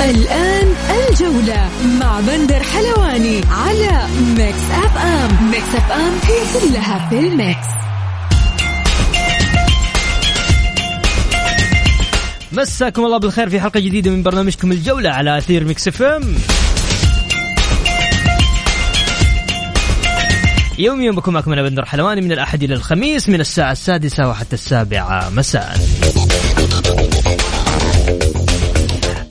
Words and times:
الآن 0.00 0.74
الجولة 0.90 1.68
مع 2.00 2.20
بندر 2.20 2.62
حلواني 2.62 3.40
على 3.50 4.06
Mix 4.36 4.70
FM 4.70 5.50
Mix 5.50 5.74
FM 5.74 6.12
هي 6.22 6.60
كلها 6.60 7.08
في 7.08 7.18
ال 7.18 7.28
mix. 7.28 7.66
مساكم 12.52 13.04
الله 13.04 13.18
بالخير 13.18 13.50
في 13.50 13.60
حلقة 13.60 13.80
جديدة 13.80 14.10
من 14.10 14.22
برنامجكم 14.22 14.72
الجولة 14.72 15.10
على 15.10 15.38
أثير 15.38 15.64
Mix 15.64 15.88
FM 15.88 16.34
يوميا 20.78 21.10
بكون 21.10 21.34
معكم 21.34 21.52
أنا 21.52 21.62
بندر 21.62 21.84
حلواني 21.84 22.20
من 22.20 22.32
الأحد 22.32 22.62
إلى 22.62 22.74
الخميس 22.74 23.28
من 23.28 23.40
الساعة 23.40 23.72
السادسة 23.72 24.28
وحتى 24.28 24.54
السابعة. 24.54 25.30
مساء. 25.30 25.80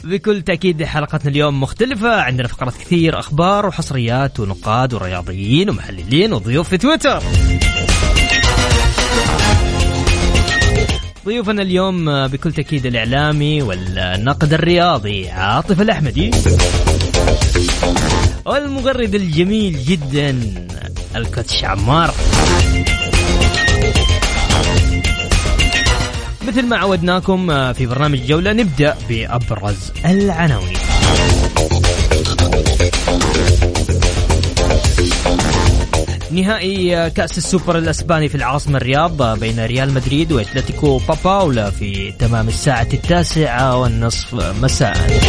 بكل 0.04 0.42
تأكيد 0.42 0.84
حلقتنا 0.84 1.32
اليوم 1.32 1.62
مختلفة. 1.62 2.22
عندنا 2.22 2.48
فقرات 2.48 2.74
كثير 2.78 3.20
أخبار 3.20 3.66
وحصريات 3.66 4.40
ونقاد 4.40 4.94
ورياضيين 4.94 5.70
ومحللين 5.70 6.34
وضيوف 6.34 6.70
في 6.70 6.78
تويتر. 6.78 7.24
ضيوفنا 11.26 11.62
اليوم 11.62 12.28
بكل 12.28 12.52
تأكيد 12.52 12.86
الإعلامي 12.86 13.62
والنقد 13.62 14.54
الرياضي 14.54 15.30
عاطف 15.30 15.82
الأحمدي. 15.82 16.32
والمغرد 18.46 19.16
الجميل 19.16 19.86
جدا 19.86 20.36
الكوتش 21.16 21.64
عمار. 21.64 22.14
مثل 26.52 26.66
ما 26.66 26.78
عودناكم 26.78 27.74
في 27.74 27.86
برنامج 27.86 28.20
جولة 28.26 28.54
نبدأ 28.54 28.96
بأبرز 29.10 29.92
العناوين. 30.06 30.78
نهائي 36.32 37.10
كأس 37.10 37.38
السوبر 37.38 37.78
الأسباني 37.78 38.30
في 38.30 38.36
العاصمة 38.36 38.78
الرياض 38.78 39.40
بين 39.40 39.66
ريال 39.66 39.94
مدريد 39.94 40.32
وأتلتيكو 40.32 40.98
باباولا 40.98 41.70
في 41.70 42.14
تمام 42.20 42.48
الساعة 42.48 42.88
التاسعة 42.94 43.78
والنصف 43.78 44.34
مساء. 44.62 45.22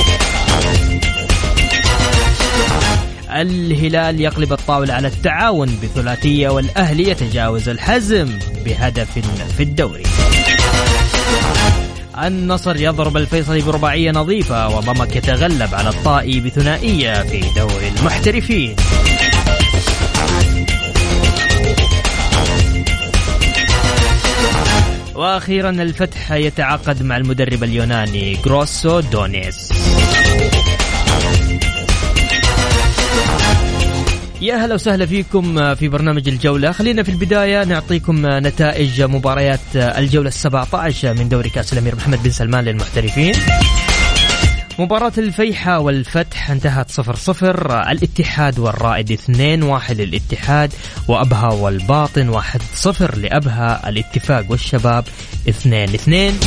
الهلال 3.30 4.20
يقلب 4.20 4.52
الطاولة 4.52 4.94
على 4.94 5.08
التعاون 5.08 5.78
بثلاثية 5.82 6.48
والأهلي 6.48 7.10
يتجاوز 7.10 7.68
الحزم 7.68 8.38
بهدف 8.64 9.18
في 9.56 9.62
الدوري. 9.62 10.02
النصر 12.22 12.76
يضرب 12.76 13.16
الفيصلي 13.16 13.62
برباعية 13.62 14.10
نظيفة 14.10 14.76
وضمك 14.76 15.16
يتغلب 15.16 15.74
على 15.74 15.88
الطائي 15.88 16.40
بثنائية 16.40 17.22
في 17.22 17.40
دوري 17.56 17.88
المحترفين. 17.98 18.76
وأخيرا 25.14 25.70
الفتح 25.70 26.32
يتعاقد 26.32 27.02
مع 27.02 27.16
المدرب 27.16 27.64
اليوناني 27.64 28.38
جروسو 28.44 29.00
دونيس 29.00 29.72
يا 34.42 34.54
هلا 34.54 34.74
وسهلا 34.74 35.06
فيكم 35.06 35.74
في 35.74 35.88
برنامج 35.88 36.28
الجولة. 36.28 36.72
خلينا 36.72 37.02
في 37.02 37.08
البداية 37.08 37.64
نعطيكم 37.64 38.22
نتائج 38.26 39.02
مباريات 39.02 39.60
الجولة 39.74 40.28
السبعة 40.28 40.68
عشر 40.72 41.14
من 41.14 41.28
دوري 41.28 41.50
كأس 41.50 41.72
الأمير 41.72 41.96
محمد 41.96 42.22
بن 42.22 42.30
سلمان 42.30 42.64
للمحترفين. 42.64 43.34
مباراة 44.78 45.12
الفيحة 45.18 45.78
والفتح 45.78 46.50
انتهت 46.50 46.90
صفر 46.90 47.16
صفر. 47.16 47.82
الاتحاد 47.90 48.58
والرائد 48.58 49.12
اثنين 49.12 49.62
واحد 49.62 50.00
للاتحاد 50.00 50.72
وأبها 51.08 51.52
والباطن 51.52 52.28
واحد 52.28 52.60
صفر 52.74 53.16
لأبها. 53.16 53.88
الاتفاق 53.88 54.44
والشباب 54.50 55.04
اثنين 55.48 55.94
اثنين. 55.94 56.40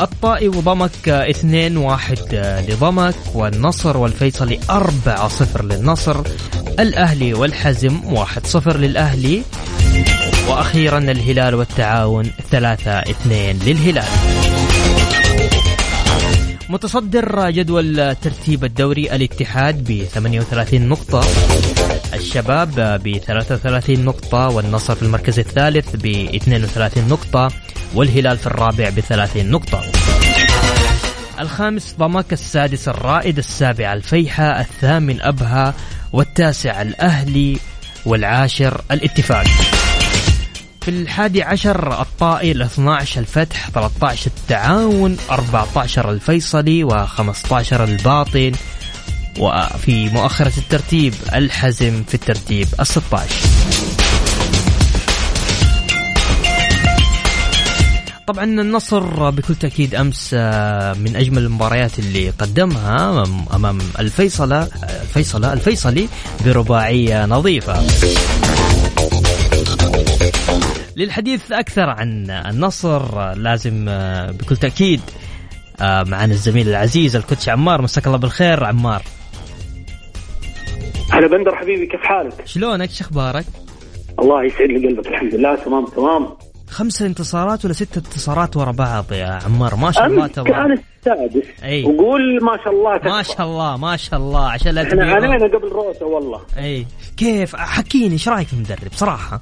الطائي 0.00 0.48
وضمك 0.48 1.08
اثنين 1.08 1.76
واحد 1.76 2.18
لضمك 2.68 3.14
والنصر 3.34 3.96
والفيصلي 3.96 4.60
أربعة 4.70 5.28
صفر 5.28 5.64
للنصر 5.64 6.20
الأهلي 6.80 7.34
والحزم 7.34 8.00
واحد 8.04 8.46
صفر 8.46 8.76
للأهلي 8.76 9.42
وأخيرا 10.48 10.98
الهلال 10.98 11.54
والتعاون 11.54 12.30
ثلاثة 12.50 12.90
اثنين 12.90 13.58
للهلال. 13.58 14.08
متصدر 16.68 17.50
جدول 17.50 18.14
ترتيب 18.14 18.64
الدوري 18.64 19.14
الاتحاد 19.14 19.84
ب 19.84 20.04
38 20.04 20.88
نقطة 20.88 21.24
الشباب 22.14 23.00
ب 23.04 23.18
33 23.18 24.04
نقطة 24.04 24.48
والنصر 24.48 24.94
في 24.94 25.02
المركز 25.02 25.38
الثالث 25.38 25.96
ب 25.96 26.06
32 26.06 27.08
نقطة 27.08 27.50
والهلال 27.94 28.38
في 28.38 28.46
الرابع 28.46 28.88
ب 28.90 29.00
30 29.00 29.50
نقطة. 29.50 29.82
الخامس 31.40 31.94
ضمك 31.98 32.32
السادس 32.32 32.88
الرائد 32.88 33.38
السابع 33.38 33.92
الفيحة 33.92 34.60
الثامن 34.60 35.22
أبها 35.22 35.74
والتاسع 36.12 36.82
الأهلي 36.82 37.58
والعاشر 38.06 38.80
الاتفاق. 38.90 39.46
في 40.80 40.88
الحادي 40.88 41.42
عشر 41.42 42.00
الطائي 42.02 42.52
ال 42.52 42.62
12 42.62 43.20
الفتح 43.20 43.70
13 43.70 44.26
التعاون 44.26 45.16
14 45.30 46.10
الفيصلي 46.10 46.88
و15 46.90 47.72
الباطن 47.72 48.52
وفي 49.38 50.08
مؤخرة 50.08 50.52
الترتيب 50.58 51.14
الحزم 51.34 52.02
في 52.08 52.14
الترتيب 52.14 52.68
ال 52.80 53.99
طبعا 58.32 58.44
النصر 58.44 59.30
بكل 59.30 59.54
تأكيد 59.54 59.94
أمس 59.94 60.34
من 61.04 61.16
أجمل 61.16 61.38
المباريات 61.38 61.98
اللي 61.98 62.30
قدمها 62.30 63.24
أمام 63.54 63.78
الفيصلة 64.00 64.68
الفيصلة 65.02 65.52
الفيصلي 65.52 66.08
برباعية 66.44 67.26
نظيفة 67.26 67.74
للحديث 70.96 71.52
أكثر 71.52 71.88
عن 71.88 72.30
النصر 72.30 73.32
لازم 73.34 73.84
بكل 74.40 74.56
تأكيد 74.56 75.00
معنا 75.80 76.32
الزميل 76.32 76.68
العزيز 76.68 77.16
الكوتش 77.16 77.48
عمار 77.48 77.82
مساك 77.82 78.06
الله 78.06 78.18
بالخير 78.18 78.64
عمار 78.64 79.02
هلا 81.12 81.26
بندر 81.26 81.56
حبيبي 81.56 81.86
كيف 81.86 82.00
حالك؟ 82.00 82.46
شلونك؟ 82.46 82.90
شو 82.90 83.04
أخبارك؟ 83.04 83.44
الله 84.18 84.44
يسعد 84.44 84.68
لي 84.68 84.88
قلبك 84.88 85.06
الحمد 85.06 85.34
لله 85.34 85.56
تمام 85.56 85.86
تمام 85.86 86.39
خمسة 86.80 87.06
انتصارات 87.06 87.64
ولا 87.64 87.74
ستة 87.74 87.98
انتصارات 87.98 88.56
ورا 88.56 88.72
بعض 88.72 89.12
يا 89.12 89.38
عمار؟ 89.44 89.74
ما 89.74 89.90
شاء 89.90 90.06
الله 90.06 90.26
تبارك. 90.26 90.52
كان 90.52 90.72
السادس. 90.72 91.46
أي. 91.62 91.84
وقول 91.84 92.44
ما 92.44 92.56
شاء 92.64 92.72
الله 92.72 92.96
تكفى. 92.96 93.08
ما 93.08 93.22
شاء 93.22 93.46
الله 93.46 93.76
ما 93.76 93.96
شاء 93.96 94.20
الله 94.20 94.48
عشان 94.50 94.74
لا 94.74 94.82
إحنا 94.82 95.12
علينا 95.12 95.46
قبل 95.46 95.68
روسا 95.68 96.04
والله. 96.04 96.40
أي. 96.58 96.86
كيف؟ 97.16 97.56
حكيني 97.56 98.12
إيش 98.12 98.28
رأيك 98.28 98.46
في 98.46 98.52
المدرب؟ 98.52 98.92
صراحة. 98.92 99.40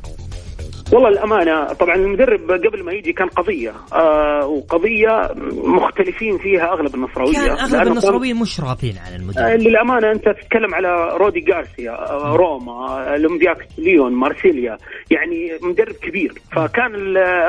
والله 0.93 1.08
الأمانة 1.08 1.73
طبعا 1.73 1.94
المدرب 1.94 2.50
قبل 2.50 2.85
ما 2.85 2.93
يجي 2.93 3.12
كان 3.12 3.29
قضية 3.29 3.73
آه 3.93 4.46
وقضية 4.46 5.31
مختلفين 5.52 6.38
فيها 6.38 6.73
أغلب 6.73 6.94
النصراوية. 6.94 7.32
كان 7.32 7.75
أغلب 7.75 7.93
النصراويين 7.93 8.37
مش 8.37 8.61
راضين 8.61 8.94
عن 9.06 9.20
المدرب. 9.20 9.44
آه 9.44 9.56
للأمانة 9.56 10.11
أنت 10.12 10.25
تتكلم 10.25 10.75
على 10.75 11.17
رودي 11.17 11.44
غارسيا 11.52 11.90
آه 11.90 12.37
روما 12.37 13.11
اولمبياكس 13.12 13.79
ليون 13.79 14.12
مارسيليا 14.12 14.79
يعني 15.11 15.50
مدرب 15.62 15.94
كبير. 15.94 16.32
فكان 16.56 16.93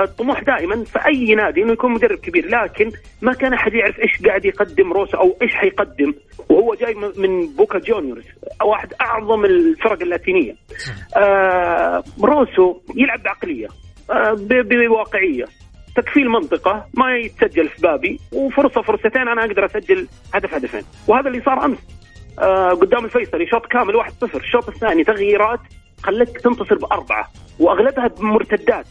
الطموح 0.03 0.44
دائما 0.44 0.83
في 0.83 1.00
أي 1.07 1.36
نادي 1.36 1.63
إنه 1.63 1.71
يكون 1.74 1.91
مدرب 1.94 2.18
كبير 2.18 2.45
لكن 2.45 2.91
ما 3.21 3.33
كان 3.33 3.53
أحد 3.53 3.74
يعرف 3.74 4.00
إيش 4.00 4.27
قاعد 4.27 4.45
يقدم 4.45 4.94
روسا 4.94 5.18
أو 5.18 5.38
إيش 5.41 5.56
حيقدم 5.56 6.13
وهو 6.50 6.75
جاي 6.75 6.95
من 7.18 7.47
بوكا 7.57 7.80
جونيورز 7.80 8.24
واحد 8.65 8.94
أعظم 9.01 9.45
الفرق 9.45 10.01
اللاتينية. 10.01 10.56
آه 11.18 12.03
روسو 12.24 12.80
يلعب 12.95 13.24
بعقليه 13.30 13.68
بواقعية. 14.88 15.46
تكفي 15.96 16.20
المنطقة 16.20 16.86
ما 16.94 17.18
يتسجل 17.18 17.70
في 17.70 17.81
بابي 17.81 18.20
وفرصة 18.34 18.81
فرصتين 18.81 19.28
أنا 19.28 19.42
أقدر 19.46 19.66
أسجل 19.66 20.08
هدف 20.34 20.54
هدفين. 20.54 20.81
وهذا 21.08 21.28
اللي 21.28 21.42
صار 21.42 21.66
أمس 21.66 21.78
آه 22.40 22.70
قدام 22.70 23.06
الفيصلي 23.06 23.48
شوط 23.48 23.66
كامل 23.66 24.04
1-0 24.04 24.36
الشوط 24.36 24.70
الثاني 24.70 25.04
تغييرات 25.04 25.60
خلتك 26.04 26.42
تنتصر 26.42 26.76
بأربعة 26.76 27.30
وأغلبها 27.60 28.08
بمرتدات. 28.08 28.86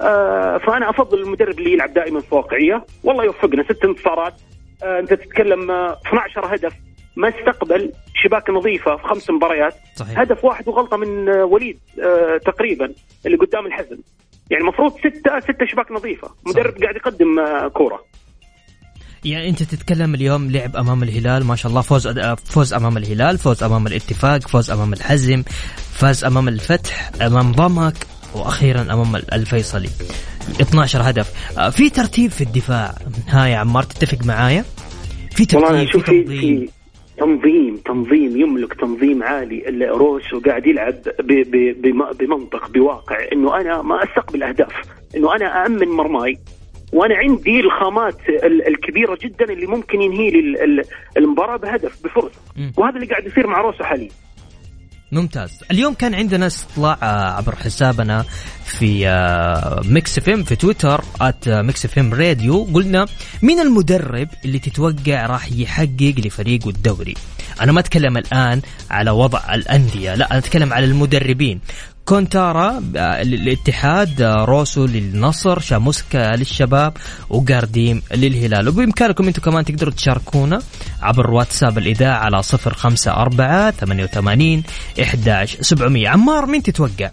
آه 0.00 0.58
فأنا 0.58 0.90
أفضل 0.90 1.22
المدرب 1.22 1.58
اللي 1.58 1.72
يلعب 1.72 1.94
دائما 1.94 2.20
في 2.20 2.34
واقعية. 2.34 2.84
والله 3.04 3.24
يوفقنا 3.24 3.62
ست 3.62 3.84
انتصارات. 3.84 4.34
آه 4.82 5.00
أنت 5.00 5.14
تتكلم 5.14 5.70
آه 5.70 5.98
12 6.06 6.54
هدف. 6.54 6.72
ما 7.16 7.28
استقبل 7.28 7.92
شباك 8.24 8.50
نظيفة 8.50 8.96
في 8.96 9.02
خمس 9.02 9.30
مباريات. 9.30 9.74
صحيح. 9.96 10.18
هدف 10.18 10.44
واحد 10.44 10.68
وغلطة 10.68 10.96
من 10.96 11.28
آه، 11.28 11.44
وليد 11.44 11.78
آه 12.02 12.38
تقريبا 12.46 12.92
اللي 13.26 13.36
قدام 13.36 13.66
الحزم. 13.66 13.98
يعني 14.50 14.62
المفروض 14.64 14.92
ستة 14.98 15.40
ستة 15.40 15.66
شباك 15.66 15.92
نظيفة. 15.92 16.28
مدرب 16.46 16.74
قاعد 16.82 16.96
يقدم 16.96 17.38
آه، 17.38 17.68
كورة. 17.68 18.04
يعني 19.24 19.48
أنت 19.48 19.62
تتكلم 19.62 20.14
اليوم 20.14 20.50
لعب 20.50 20.76
أمام 20.76 21.02
الهلال 21.02 21.44
ما 21.44 21.56
شاء 21.56 21.70
الله 21.70 21.80
فوز 21.80 22.08
فوز 22.44 22.74
أمام 22.74 22.96
الهلال 22.96 23.38
فوز 23.38 23.62
أمام 23.62 23.86
الاتفاق 23.86 24.48
فوز 24.48 24.70
أمام 24.70 24.92
الحزم 24.92 25.42
فاز 25.92 26.24
أمام 26.24 26.48
الفتح 26.48 27.10
أمام 27.22 27.52
ضمك 27.52 27.94
وأخيرا 28.34 28.80
أمام 28.80 29.16
الفيصلي. 29.16 29.88
12 30.60 31.10
هدف. 31.10 31.30
في 31.70 31.90
ترتيب 31.90 32.30
في 32.30 32.44
الدفاع. 32.44 32.94
ها 33.28 33.46
يا 33.46 33.56
عمار 33.56 33.82
تتفق 33.82 34.26
معايا؟ 34.26 34.64
في 35.30 35.46
ترتيب 35.46 35.90
في 35.90 35.98
في, 35.98 36.22
تنظيم. 36.22 36.40
في 36.40 36.68
تنظيم 37.24 37.76
تنظيم 37.76 38.36
يملك 38.40 38.74
تنظيم 38.74 39.22
عالي. 39.22 39.86
روسو 39.88 40.40
قاعد 40.40 40.66
يلعب 40.66 40.94
بمنطق 42.18 42.70
بواقع 42.70 43.16
إنه 43.32 43.60
أنا 43.60 43.82
ما 43.82 44.04
أستقبل 44.04 44.42
أهداف 44.42 44.72
إنه 45.16 45.36
أنا 45.36 45.66
امن 45.66 45.88
مرماي. 45.88 46.38
وأنا 46.92 47.16
عندي 47.16 47.60
الخامات 47.60 48.28
ال- 48.28 48.68
الكبيرة 48.68 49.18
جدا 49.22 49.44
اللي 49.52 49.66
ممكن 49.66 50.02
ينهي 50.02 50.30
لي 50.30 50.38
ال- 50.40 50.62
ال- 50.62 50.84
المباراة 51.16 51.56
بهدف 51.56 52.04
بفرصة. 52.04 52.40
وهذا 52.76 52.94
اللي 52.96 53.06
قاعد 53.06 53.26
يصير 53.26 53.46
مع 53.46 53.60
روسو 53.60 53.84
حاليا. 53.84 54.08
ممتاز. 55.12 55.50
اليوم 55.70 55.94
كان 55.94 56.14
عندنا 56.14 56.46
استطلاع 56.46 56.98
آه، 57.02 57.30
عبر 57.30 57.56
حسابنا 57.56 58.24
في 58.64 59.08
آه، 59.08 59.80
Mix 59.84 60.18
FM 60.18 60.44
في 60.44 60.56
تويتر 60.56 61.04
at 61.20 61.48
Mix 61.48 61.84
FM 61.84 62.14
Radio 62.14 62.64
قلنا 62.74 63.06
مين 63.42 63.60
المدرب 63.60 64.28
اللي 64.44 64.58
تتوقع 64.58 65.26
راح 65.26 65.52
يحقق 65.52 66.14
لفريقه 66.18 66.68
الدوري؟ 66.70 67.14
أنا 67.60 67.72
ما 67.72 67.80
أتكلم 67.80 68.16
الآن 68.16 68.62
على 68.90 69.10
وضع 69.10 69.54
الأندية 69.54 70.14
لا 70.14 70.30
أنا 70.30 70.38
أتكلم 70.38 70.72
على 70.72 70.84
المدربين. 70.86 71.60
كونتارا 72.04 72.82
آه، 72.96 73.22
للاتحاد 73.22 74.22
آه، 74.22 74.44
روسو 74.44 74.86
للنصر 74.86 75.58
شاموسكا 75.58 76.36
للشباب 76.36 76.92
وجارديم 77.30 78.02
للهلال. 78.14 78.68
وبإمكانكم 78.68 79.26
أنتم 79.26 79.42
كمان 79.42 79.64
تقدروا 79.64 79.92
تشاركونا 79.92 80.58
عبر 81.02 81.30
واتساب 81.30 81.78
الإذاعة 81.78 82.18
على 82.18 82.42
054 82.42 83.70
88 83.70 84.62
11 85.02 85.62
700 85.62 86.08
عمار 86.08 86.46
مين 86.46 86.62
تتوقع؟ 86.62 87.10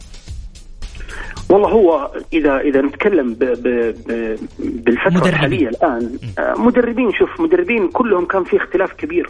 والله 1.49 1.69
هو 1.69 2.11
اذا 2.33 2.57
إذا 2.57 2.81
نتكلم 2.81 3.33
ب 3.33 3.39
ب 3.43 3.67
ب 4.07 4.35
بالفترة 4.59 5.09
مدربين. 5.09 5.33
الحالية 5.33 5.67
الآن 5.67 6.17
آه، 6.39 6.53
مدربين. 6.57 7.11
شوف 7.19 7.41
مدربين 7.41 7.87
كلهم 7.87 8.25
كان 8.25 8.43
في 8.43 8.57
اختلاف 8.57 8.93
كبير. 8.93 9.29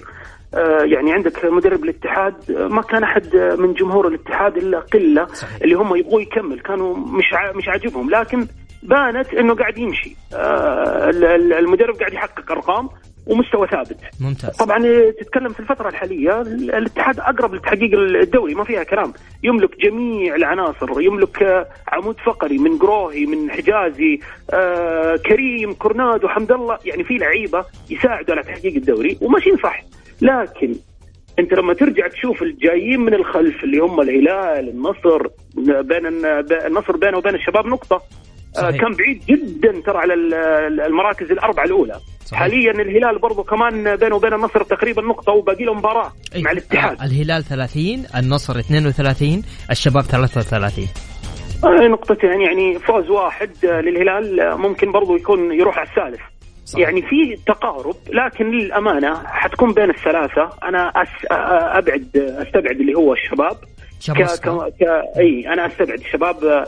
يعني 0.83 1.13
عندك 1.13 1.45
مدرب 1.45 1.83
الاتحاد 1.83 2.51
آه، 2.51 2.67
ما 2.67 2.81
كان 2.81 3.03
أحد 3.03 3.35
آه، 3.35 3.55
من 3.55 3.73
جمهور 3.73 4.07
الاتحاد 4.07 4.57
إلا 4.57 4.79
قلة 4.79 5.25
صحيح. 5.25 5.57
اللي 5.63 5.75
هم 5.75 5.95
يبغوا 5.95 6.21
يكمل. 6.21 6.59
كانوا 6.59 6.97
مش 6.97 7.33
ع- 7.33 7.51
مش 7.55 7.67
عاجبهم. 7.67 8.09
لكن 8.09 8.47
بانت 8.83 9.33
إنه 9.33 9.55
قاعد 9.55 9.77
يمشي. 9.77 10.15
آه، 10.33 11.09
ال- 11.09 11.25
ال- 11.25 11.53
المدرب 11.53 11.95
قاعد 11.95 12.13
يحقق 12.13 12.51
أرقام 12.51 12.89
ومستوى 13.27 13.67
ثابت. 13.67 13.97
ممتاز. 14.21 14.57
طبعا 14.57 14.77
تتكلم 15.21 15.49
في 15.49 15.59
الفترة 15.59 15.89
الحالية 15.89 16.41
الاتحاد 16.41 17.19
أقرب 17.19 17.53
لتحقيق 17.55 17.99
الدوري 17.99 18.55
ما 18.55 18.63
فيها 18.63 18.83
كلام. 18.83 19.13
يملك 19.43 19.77
جميع 19.81 20.35
العناصر. 20.35 21.01
يملك 21.01 21.43
آه، 21.43 21.67
عمود 21.87 22.15
فقري 22.25 22.57
من 22.57 22.77
قروهي 22.77 23.25
من 23.25 23.51
حجازي 23.51 24.19
آه 24.53 25.15
كريم 25.15 25.73
كورنادو 25.73 26.27
حمد 26.27 26.51
الله. 26.51 26.77
يعني 26.85 27.03
في 27.03 27.17
لعيبة 27.17 27.65
يساعدوا 27.89 28.35
على 28.35 28.43
تحقيق 28.43 28.75
الدوري 28.75 29.17
وماشيين 29.21 29.57
صح. 29.63 29.83
لكن 30.21 30.75
انت 31.39 31.53
لما 31.53 31.73
ترجع 31.73 32.07
تشوف 32.07 32.41
الجايين 32.41 32.99
من 32.99 33.13
الخلف 33.13 33.63
اللي 33.63 33.79
هم 33.79 34.01
الهلال 34.01 34.69
النصر 34.69 35.27
بين 35.81 36.07
النصر 36.65 36.97
بينه 36.97 37.17
وبين 37.17 37.35
الشباب 37.35 37.65
نقطة 37.67 37.95
آه 38.57 38.61
صحيح. 38.61 38.81
كان 38.81 38.91
بعيد 38.93 39.23
جدا 39.29 39.81
ترى 39.85 39.97
على 39.97 40.13
ال- 40.13 40.81
المراكز 40.81 41.31
الأربعة 41.31 41.63
الأولى 41.65 41.99
صحيح. 42.25 42.39
حاليا 42.39 42.71
الهلال 42.71 43.19
برضو 43.19 43.43
كمان 43.43 43.95
بينه 43.95 44.15
وبين 44.15 44.33
النصر 44.33 44.63
تقريبا 44.63 45.01
نقطة 45.01 45.31
وباقي 45.31 45.63
له 45.65 45.73
مباراة 45.73 46.11
أي. 46.35 46.41
مع 46.41 46.51
الاتحاد 46.51 47.01
آه، 47.01 47.05
الهلال 47.05 47.43
30 47.43 48.05
النصر 48.17 48.59
32 48.59 49.41
الشباب 49.71 50.03
33 50.03 50.85
آه، 51.63 51.87
نقطتين 51.87 52.41
يعني 52.41 52.79
فوز 52.79 53.09
واحد 53.09 53.49
آه، 53.65 53.81
للهلال 53.81 54.39
آه، 54.39 54.55
ممكن 54.55 54.91
برضو 54.91 55.15
يكون 55.15 55.53
يروح 55.53 55.77
على 55.79 55.87
الثالث 55.89 56.21
يعني 56.77 57.01
في 57.01 57.37
تقارب 57.47 57.95
لكن 58.09 58.51
للأمانة 58.51 59.23
حتكون 59.25 59.73
بين 59.73 59.89
الثلاثة. 59.89 60.49
أنا 60.63 60.87
أس... 60.87 61.07
أبعد 61.77 62.07
آه، 62.17 62.41
أستبعد 62.41 62.79
اللي 62.79 62.93
هو 62.93 63.13
الشباب. 63.13 63.57
ك... 64.07 64.21
ك... 64.21 64.49
ك... 64.79 64.83
إي 65.19 65.53
أنا 65.53 65.65
أستبعد 65.65 65.99
الشباب. 65.99 66.65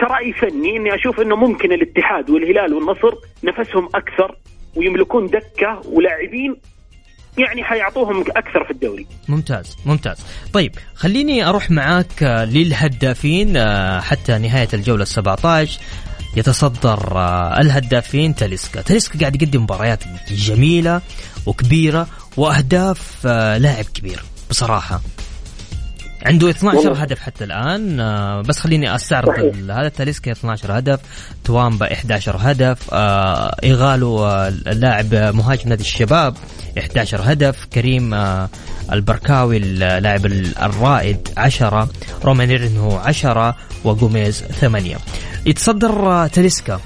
كرأي 0.00 0.32
فني 0.32 0.76
إني 0.76 0.94
أشوف 0.94 1.20
إنه 1.20 1.36
ممكن 1.36 1.72
الاتحاد 1.72 2.30
والهلال 2.30 2.74
والنصر 2.74 3.14
نفسهم 3.44 3.88
أكثر 3.94 4.36
ويملكون 4.76 5.26
دكة 5.26 5.80
ولاعبين 5.92 6.56
يعني 7.38 7.64
حيعطوهم 7.64 8.20
أكثر 8.20 8.64
في 8.64 8.70
الدوري. 8.70 9.06
ممتاز 9.28 9.76
ممتاز. 9.86 10.26
طيب 10.52 10.72
خليني 10.94 11.48
أروح 11.48 11.70
معاك 11.70 12.22
آه، 12.22 12.44
للهدافين 12.44 13.56
آه، 13.56 14.00
حتى 14.00 14.38
نهاية 14.38 14.68
الجولة 14.74 15.02
ال 15.02 15.08
17 15.08 15.80
يتصدر 16.36 17.18
آه، 17.18 17.60
الهدافين 17.60 18.34
تاليسكا. 18.34 18.82
تاليسكا 18.82 19.18
قاعد 19.20 19.42
يقدم 19.42 19.62
مباريات 19.62 20.00
جميلة 20.30 21.00
وكبيرة 21.46 22.06
وأهداف 22.36 23.00
آه، 23.26 23.58
لاعب 23.58 23.84
كبير 23.84 24.22
بصراحة. 24.50 25.00
عنده 26.26 26.50
12 26.50 26.76
والله. 26.78 27.02
هدف 27.02 27.18
حتى 27.20 27.44
الآن 27.44 28.00
آه، 28.00 28.42
بس 28.42 28.58
خليني 28.58 28.94
أستعرض 28.94 29.54
هذا 29.70 29.88
تاليسكا 29.88 30.32
12 30.32 30.78
هدف 30.78 31.00
توامبا 31.44 31.92
11 31.92 32.36
هدف 32.40 32.78
آه، 32.92 33.56
إيغالو 33.64 34.24
آه، 34.26 34.48
اللاعب 34.48 35.14
مهاجم 35.14 35.68
نادي 35.68 35.82
الشباب 35.82 36.34
11 36.78 37.20
هدف 37.32 37.64
كريم 37.72 38.14
آه، 38.14 38.48
البركاوي 38.92 39.56
اللاعب 39.56 40.26
ال- 40.26 40.58
الرائد 40.58 41.28
10 41.36 41.88
رومانيرنو 42.24 42.96
10 42.96 43.56
وجوميز 43.84 44.42
8 44.60 44.96
يتصدر 45.46 46.26
تاليسكا. 46.28 46.80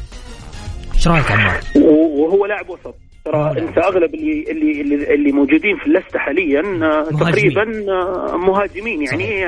إيش 0.95 1.09
رأيك 1.09 1.31
عمار؟ 1.31 1.61
وهو 1.77 2.47
لاعب 2.47 2.71
وسط. 2.71 2.95
ترى 3.25 3.55
أنت 3.59 3.79
أغلب 3.79 4.15
اللي 4.15 4.51
اللي 4.51 4.81
اللي, 4.81 5.15
اللي 5.15 5.33
موجودين 5.33 5.77
في 5.77 5.87
اللسته 5.87 6.19
حاليا 6.19 6.61
آه،. 6.83 7.03
تقريبا 7.03 7.93
آه، 7.93 8.37
مهاجمين. 8.37 9.03
يعني 9.03 9.47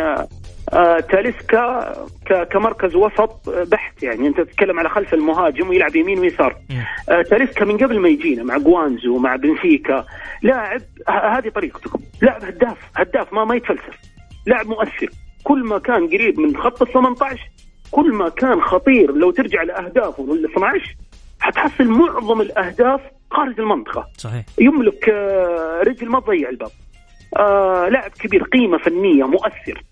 آه، 0.72 1.00
تاليسكا 1.00 1.92
كمركز 2.50 2.96
وسط 2.96 3.50
بحت. 3.50 4.02
يعني 4.02 4.28
أنت 4.28 4.40
تتكلم 4.40 4.78
على 4.78 4.88
خلف 4.88 5.14
المهاجم 5.14 5.68
ويلعب 5.68 5.96
يمين 5.96 6.18
ويسار. 6.18 6.56
آه، 7.08 7.22
تاليسكا 7.22 7.64
من 7.64 7.76
قبل 7.76 8.00
ما 8.00 8.08
يجينا 8.08 8.42
مع 8.42 8.58
جوانزو 8.58 9.18
مع 9.18 9.36
بنفيكا. 9.36 10.04
لاعب 10.42 10.80
هذه 11.08 11.48
طريقته 11.48 11.90
لاعب 12.22 12.44
هداف 12.44 12.78
هداف 12.96 13.32
ما 13.32 13.44
ما 13.44 13.54
يتفلسف. 13.54 13.98
لاعب 14.46 14.66
مؤثر. 14.66 15.08
كل 15.44 15.64
ما 15.64 15.78
كان 15.78 16.06
قريب 16.06 16.40
من 16.40 16.56
خط 16.56 16.82
ال 16.82 16.92
18 16.92 17.51
كل 17.92 18.14
ما 18.14 18.28
كان 18.28 18.60
خطير 18.60 19.12
لو 19.12 19.30
ترجع 19.30 19.62
لاهدافه 19.62 20.34
ال 20.34 20.44
12 20.44 20.96
حتحصل 21.40 21.84
معظم 21.84 22.40
الأهداف 22.40 23.00
خارج 23.30 23.60
المنطقة. 23.60 24.08
صحيح. 24.18 24.44
يملك 24.60 25.08
آه، 25.08 25.82
رجل 25.86 26.08
ما 26.08 26.20
تضيع 26.20 26.48
الباب. 26.48 26.70
آه 27.36 27.88
لاعب 27.88 28.10
كبير 28.10 28.42
قيمة 28.42 28.78
فنية 28.78 29.24
مؤثر. 29.24 29.84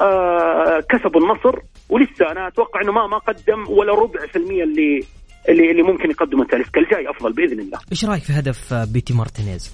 آه 0.00 0.80
كسبوا 0.90 1.20
النصر 1.20 1.58
ولسه 1.88 2.30
أنا 2.32 2.48
أتوقع 2.48 2.80
إنه 2.80 2.92
ما 2.92 3.06
ما 3.06 3.18
قدم 3.18 3.64
ولا 3.68 3.92
ربع 3.94 4.26
في 4.26 4.36
المية 4.36 4.64
اللي 4.64 5.04
اللي, 5.48 5.70
اللي 5.70 5.82
ممكن 5.82 6.10
يقدمه 6.10 6.44
تاليسكا 6.44 6.80
الجاي 6.80 7.10
أفضل 7.10 7.32
بإذن 7.32 7.60
الله. 7.60 7.78
إيش 7.92 8.04
رأيك 8.04 8.22
في 8.22 8.32
هدف 8.32 8.74
بيتي 8.74 9.14
مارتينيز؟ 9.14 9.72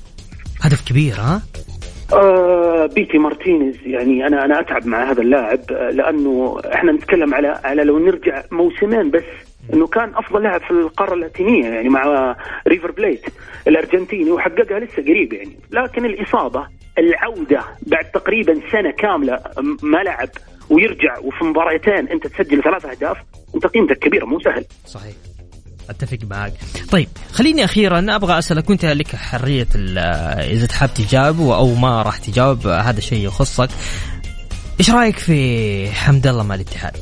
هدف 0.62 0.88
كبير 0.88 1.14
ها؟ 1.14 1.42
آه 2.12 2.86
بيتي 2.86 3.18
مارتينيز. 3.18 3.76
يعني 3.86 4.26
أنا 4.26 4.44
أنا 4.44 4.60
أتعب 4.60 4.86
مع 4.86 5.10
هذا 5.10 5.22
اللاعب 5.22 5.60
آه، 5.72 5.90
لأنه 5.90 6.60
إحنا 6.74 6.92
نتكلم 6.92 7.34
على 7.34 7.60
على 7.64 7.84
لو 7.84 7.98
نرجع 7.98 8.42
موسمين 8.50 9.10
بس 9.10 9.24
إنه 9.74 9.86
كان 9.86 10.14
أفضل 10.14 10.42
لاعب 10.42 10.60
في 10.60 10.70
القارة 10.70 11.14
اللاتينية 11.14 11.68
يعني 11.68 11.88
مع 11.88 12.36
ريفر 12.68 12.90
بليت 12.90 13.24
الأرجنتيني 13.68 14.30
وحققها 14.30 14.80
لسه 14.80 15.02
قريب 15.02 15.32
يعني. 15.32 15.56
لكن 15.70 16.04
الإصابة 16.04 16.66
العودة 16.98 17.60
بعد 17.86 18.04
تقريبا 18.04 18.60
سنة 18.72 18.90
كاملة 18.90 19.38
ما 19.82 19.98
لعب 19.98 20.28
ويرجع 20.70 21.18
وفي 21.18 21.44
مباراتين 21.44 22.08
أنت 22.08 22.26
تسجل 22.26 22.62
ثلاث 22.62 22.86
أهداف 22.86 23.16
انت 23.54 23.66
قيمتك 23.66 23.98
كبيره 23.98 24.24
مو 24.26 24.40
سهل. 24.40 24.64
صحيح. 24.86 25.31
أتفق 25.92 26.18
معك 26.30 26.52
طيب 26.90 27.08
خليني 27.32 27.64
أخيرا 27.64 28.06
أبغى 28.08 28.38
اسالك 28.38 28.70
وانت 28.70 28.84
لك 28.84 29.16
حرية 29.16 29.66
إذا 30.50 30.66
تحب 30.66 30.88
تجاوب 30.88 31.40
أو 31.40 31.74
ما 31.74 32.02
راح 32.02 32.18
تجاوب 32.18 32.66
هذا 32.66 33.00
شيء 33.00 33.26
يخصك. 33.26 33.68
إيش 34.80 34.90
رأيك 34.90 35.18
في 35.18 35.90
حمد 35.90 36.26
الله 36.26 36.42
مع 36.42 36.54
الاتحاد؟ 36.54 36.96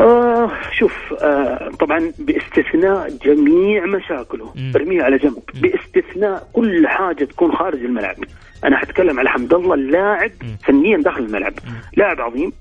آه 0.00 0.50
شوف 0.78 0.92
آه 1.22 1.70
طبعا 1.80 2.12
باستثناء 2.18 3.08
جميع 3.24 3.86
مشاكله 3.86 4.54
ارميها 4.76 5.04
على 5.04 5.18
جنب. 5.18 5.42
باستثناء 5.54 6.48
كل 6.52 6.86
حاجة 6.86 7.24
تكون 7.24 7.52
خارج 7.52 7.78
الملعب. 7.78 8.16
أنا 8.64 8.76
حتكلم 8.78 9.18
على 9.18 9.28
حمد 9.28 9.54
الله 9.54 9.74
اللاعب 9.74 10.30
فنيا 10.66 10.98
داخل 10.98 11.20
الملعب. 11.20 11.52
لاعب 11.96 12.20
عظيم 12.20 12.52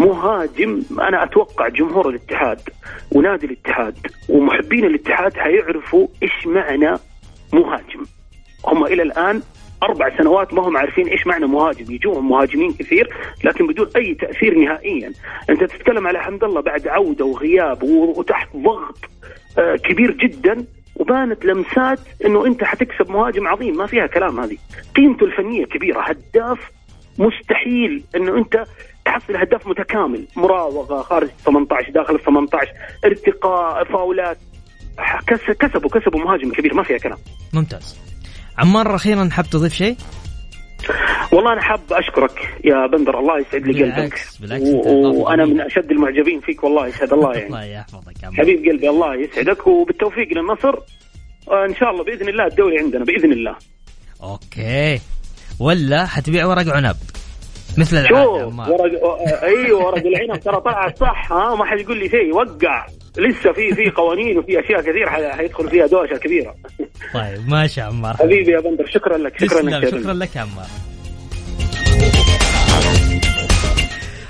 مهاجم 0.00 0.82
أنا 1.00 1.24
أتوقع 1.24 1.68
جمهور 1.68 2.08
الاتحاد 2.08 2.60
ونادي 3.12 3.46
الاتحاد 3.46 3.98
ومحبين 4.28 4.84
الاتحاد 4.84 5.36
حيعرفوا 5.36 6.06
إيش 6.22 6.46
معنى 6.46 6.98
مهاجم. 7.52 8.04
هم 8.66 8.84
إلى 8.84 9.02
الآن 9.02 9.42
أربع 9.82 10.18
سنوات 10.18 10.54
ما 10.54 10.68
هم 10.68 10.76
عارفين 10.76 11.06
إيش 11.08 11.26
معنى 11.26 11.46
مهاجم. 11.46 11.94
يجوهم 11.94 12.28
مهاجمين 12.28 12.72
كثير 12.72 13.08
لكن 13.44 13.66
بدون 13.66 13.88
أي 13.96 14.14
تأثير 14.14 14.58
نهائيا. 14.58 15.12
أنت 15.50 15.64
تتكلم 15.64 16.06
على 16.06 16.22
حمد 16.22 16.44
الله 16.44 16.60
بعد 16.60 16.88
عودة 16.88 17.24
وغياب 17.24 17.82
وتحت 17.82 18.56
ضغط 18.56 18.98
آه، 19.58 19.76
كبير 19.76 20.10
جدا 20.10 20.64
وبانت 20.96 21.44
لمسات 21.44 21.98
إنه 22.24 22.46
أنت 22.46 22.64
حتكسب 22.64 23.10
مهاجم 23.10 23.48
عظيم. 23.48 23.76
ما 23.76 23.86
فيها 23.86 24.06
كلام 24.06 24.40
هذه. 24.40 24.56
قيمته 24.96 25.24
الفنية 25.24 25.64
كبيرة. 25.64 26.00
هداف 26.00 26.70
مستحيل 27.18 28.04
إنه 28.16 28.38
أنت 28.38 28.64
تحصل 29.10 29.36
هداف 29.36 29.66
متكامل. 29.66 30.26
مراوغة 30.36 31.02
خارج 31.02 31.28
18 31.44 31.90
داخل 31.92 32.14
ال 32.14 32.24
18 32.24 32.68
ارتقاء 33.04 33.84
فاولات. 33.84 34.38
كسبوا 35.60 35.90
كسبوا 35.90 36.20
مهاجم 36.20 36.52
كبير 36.52 36.74
ما 36.74 36.82
فيها 36.82 36.98
كلام. 36.98 37.18
ممتاز. 37.52 37.98
عمار 38.58 38.94
أخيرا 38.94 39.28
حاب 39.32 39.44
تضيف 39.44 39.74
شيء؟ 39.74 39.96
والله 41.32 41.52
أنا 41.52 41.62
حاب 41.62 41.80
أشكرك 41.92 42.38
يا 42.64 42.86
بندر. 42.86 43.18
الله 43.18 43.38
يسعد 43.38 43.62
لي 43.66 43.82
قلبك. 43.82 43.96
بالعكس 43.96 44.36
بالعكس 44.36 44.68
وأنا 44.86 45.44
من 45.44 45.60
أشد 45.60 45.90
المعجبين 45.90 46.40
فيك 46.40 46.64
والله 46.64 46.86
يسعد 46.86 47.12
الله 47.12 47.32
يعني. 47.32 47.46
الله 47.46 47.64
يحفظك 47.64 48.14
حبيب 48.38 48.68
قلبي 48.68 48.90
الله 48.90 49.14
يسعدك. 49.14 49.66
وبالتوفيق 49.66 50.28
للنصر 50.36 50.74
إن 51.68 51.74
شاء 51.74 51.90
الله 51.90 52.04
بإذن 52.04 52.28
الله 52.28 52.46
الدوري 52.46 52.78
عندنا 52.78 53.04
بإذن 53.04 53.32
الله. 53.32 53.56
أوكي. 54.22 55.00
ولا 55.60 56.06
حتبيع 56.06 56.46
ورق 56.46 56.68
عنب. 56.68 56.96
مثل 57.78 57.96
العادة 57.96 58.46
ورق 58.46 59.42
أيوه 59.42 59.86
ورق 59.86 60.06
العنب 60.06 60.40
ترى 60.40 60.60
طلعت 60.60 60.98
صح 60.98 61.32
ها؟ 61.32 61.54
ما 61.54 61.64
حد 61.64 61.80
يقول 61.80 61.98
لي 61.98 62.08
شيء 62.08 62.34
وقع. 62.34 62.86
لسه 63.18 63.52
في 63.52 63.74
في 63.74 63.90
قوانين 63.90 64.38
وفي 64.38 64.60
أشياء 64.60 64.80
كثير 64.80 65.10
حيدخل 65.36 65.70
فيها 65.70 65.86
دوشة 65.86 66.16
كبيرة. 66.16 66.54
طيب 67.14 67.48
ماشي 67.48 67.80
عمار 67.80 68.16
حبيبي 68.16 68.52
يا 68.52 68.60
بندر 68.60 68.86
شكرا 68.86 69.18
لك 69.18 69.40
شكرا 69.40 69.62
لك 69.62 69.88
شكرا 69.88 70.12
لك 70.12 70.36
يا 70.36 70.40
عمار. 70.40 70.66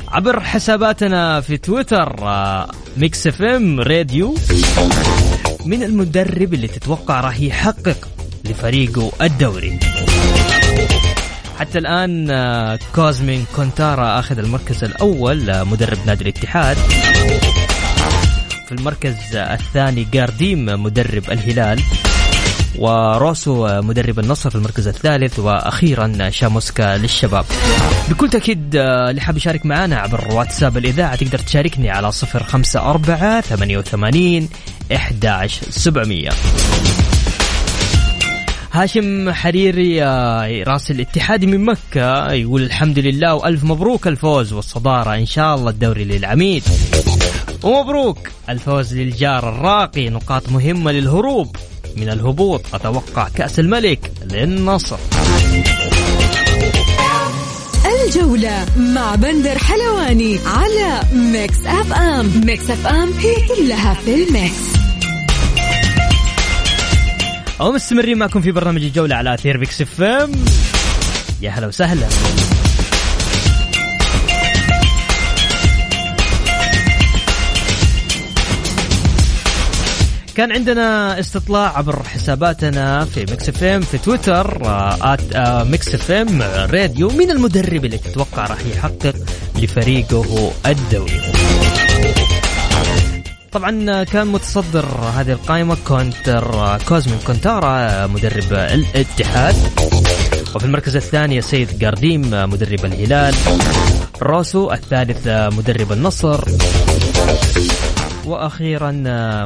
عبر 0.09 0.41
حساباتنا 0.41 1.41
في 1.41 1.57
تويتر 1.57 2.17
Mix 2.97 3.27
FM 3.27 3.81
Radio. 3.81 4.35
من 5.67 5.83
المدرب 5.83 6.55
اللي 6.55 6.69
تتوقع 6.69 7.21
راح 7.21 7.41
يحقق 7.41 8.09
لفريقه 8.45 9.13
الدوري. 9.23 9.79
حتى 11.61 11.79
الآن 11.79 12.31
آه، 12.31 12.79
كوزمين 12.95 13.45
كونتارا 13.57 14.19
أخذ 14.19 14.39
المركز 14.39 14.85
الأول 14.85 15.51
آه، 15.51 15.65
مدرب 15.65 15.99
نادي 16.07 16.23
الاتحاد 16.23 16.77
في 18.67 18.73
المركز 18.73 19.17
الثاني 19.37 20.07
جارديم 20.13 20.83
مدرب 20.83 21.31
الهلال 21.31 21.81
وروسو 22.79 23.67
آه، 23.67 23.81
مدرب 23.81 24.19
النصر 24.19 24.51
في 24.51 24.57
المركز 24.57 24.89
الثالث 24.89 25.39
وأخيرا 25.39 26.31
شاموسكا 26.31 26.97
للشباب. 26.97 27.45
بكل 28.09 28.31
تأكيد 28.31 28.77
اللي 28.77 29.21
حاب 29.21 29.37
يشارك 29.37 29.67
معنا 29.67 29.97
عبر 29.97 30.35
واتساب 30.35 30.77
الإذاعة 30.77 31.17
تقدر 31.17 31.39
تشاركني 31.39 31.91
على 31.91 32.11
054 32.35 33.41
88 33.41 34.49
11700. 34.93 36.31
هاشم 38.73 39.31
حريري 39.31 40.05
آه، 40.05 40.63
راس 40.63 40.91
الاتحاد 40.91 41.45
من 41.45 41.65
مكة 41.65 42.33
يقول 42.33 42.63
الحمد 42.63 42.99
لله 42.99 43.35
وألف 43.35 43.65
مبروك 43.65 44.07
الفوز 44.07 44.53
والصدارة 44.53 45.15
إن 45.15 45.27
شاء 45.27 45.55
الله 45.55 45.71
الدوري 45.71 46.05
للعميد. 46.05 46.63
ومبروك 47.63 48.19
الفوز 48.49 48.95
للجار 48.95 49.49
الراقي 49.49 50.09
نقاط 50.09 50.49
مهمة 50.49 50.93
للهروب 50.93 51.57
من 51.97 52.09
الهبوط 52.09 52.75
أتوقع 52.75 53.29
كأس 53.29 53.61
الملك 53.61 54.13
للنصر. 54.25 54.97
الجولة 58.05 58.67
مع 58.77 59.15
بندر 59.15 59.59
حلواني 59.59 60.39
على 60.47 61.01
Mix 61.13 61.67
FM. 61.67 62.41
Mix 62.47 62.71
FM 62.71 63.13
هي 63.13 63.35
كلها 63.49 63.95
في 63.95 64.15
ال 64.15 64.28
mix. 64.28 64.80
أو 67.61 67.73
مستمرين 67.73 68.19
معكم 68.19 68.41
في 68.41 68.53
برنامج 68.53 68.85
الجولة 68.85 69.17
على 69.17 69.35
أثير 69.35 69.57
Mix 69.57 69.81
FM. 69.81 70.33
يا 71.43 71.51
هلا 71.51 71.67
وسهلا. 71.67 72.07
كان 80.37 80.53
عندنا 80.53 81.21
استطلاع 81.21 81.79
عبر 81.79 82.03
حساباتنا 82.03 83.05
في 83.05 83.21
Mix 83.31 83.49
FM 83.49 83.81
في 83.81 83.99
تويتر 83.99 84.59
at 85.03 85.37
Mix 85.67 85.95
FM 85.95 86.43
Radio. 86.43 87.09
مين 87.11 87.31
المدرب 87.31 87.85
اللي 87.85 87.99
تتوقع 87.99 88.47
راح 88.47 88.59
يحقق 88.75 89.15
لفريقه 89.57 90.53
الدوري؟ 90.67 91.21
طبعا 93.53 94.05
كان 94.05 94.27
متصدر 94.27 94.87
هذه 95.17 95.33
القائمة 95.33 95.77
كونتر 95.89 96.79
كوزمين 96.89 97.19
كونتارا 97.27 98.07
مدرب 98.07 98.53
الاتحاد. 98.53 99.55
وفي 100.55 100.65
المركز 100.65 100.97
الثاني 100.97 101.41
سيد 101.41 101.79
جارديم 101.79 102.21
مدرب 102.31 102.85
الهلال. 102.85 103.35
روسو 104.23 104.73
الثالث 104.73 105.29
مدرب 105.29 105.93
النصر. 105.93 106.45
وأخيرا 108.25 108.91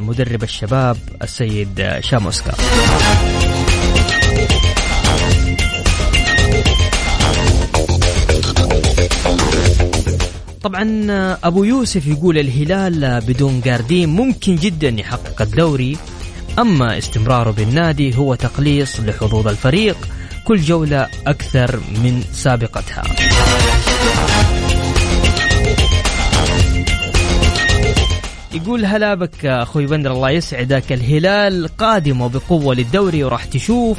مدرب 0.01 0.43
الشباب 0.43 0.97
السيد 1.23 1.97
شاموسكا. 2.01 2.53
طبعا 10.75 11.39
أبو 11.45 11.65
يوسف 11.65 12.07
يقول 12.07 12.39
الهلال 12.39 13.21
بدون 13.21 13.61
جاردين 13.61 14.09
ممكن 14.09 14.55
جدا 14.55 14.89
يحقق 14.89 15.43
الدوري 15.43 15.97
أما 16.59 16.99
استمراره 16.99 17.51
بالنادي 17.51 18.17
هو 18.17 18.35
تقليص 18.35 19.01
لحظوظ 19.01 19.49
الفريق 19.49 20.09
كل 20.45 20.61
جولة 20.61 21.09
أكثر 21.27 21.77
من 21.77 22.23
سابقتها. 22.33 23.03
يقول 28.53 28.85
هلا 28.85 29.15
بك 29.15 29.47
أخوي 29.47 29.87
بندر 29.87 30.13
الله 30.13 30.31
يسعدك. 30.31 30.93
الهلال 30.93 31.77
قادم 31.77 32.21
وبقوة 32.21 32.75
للدوري 32.75 33.25
وراح 33.25 33.45
تشوف. 33.45 33.99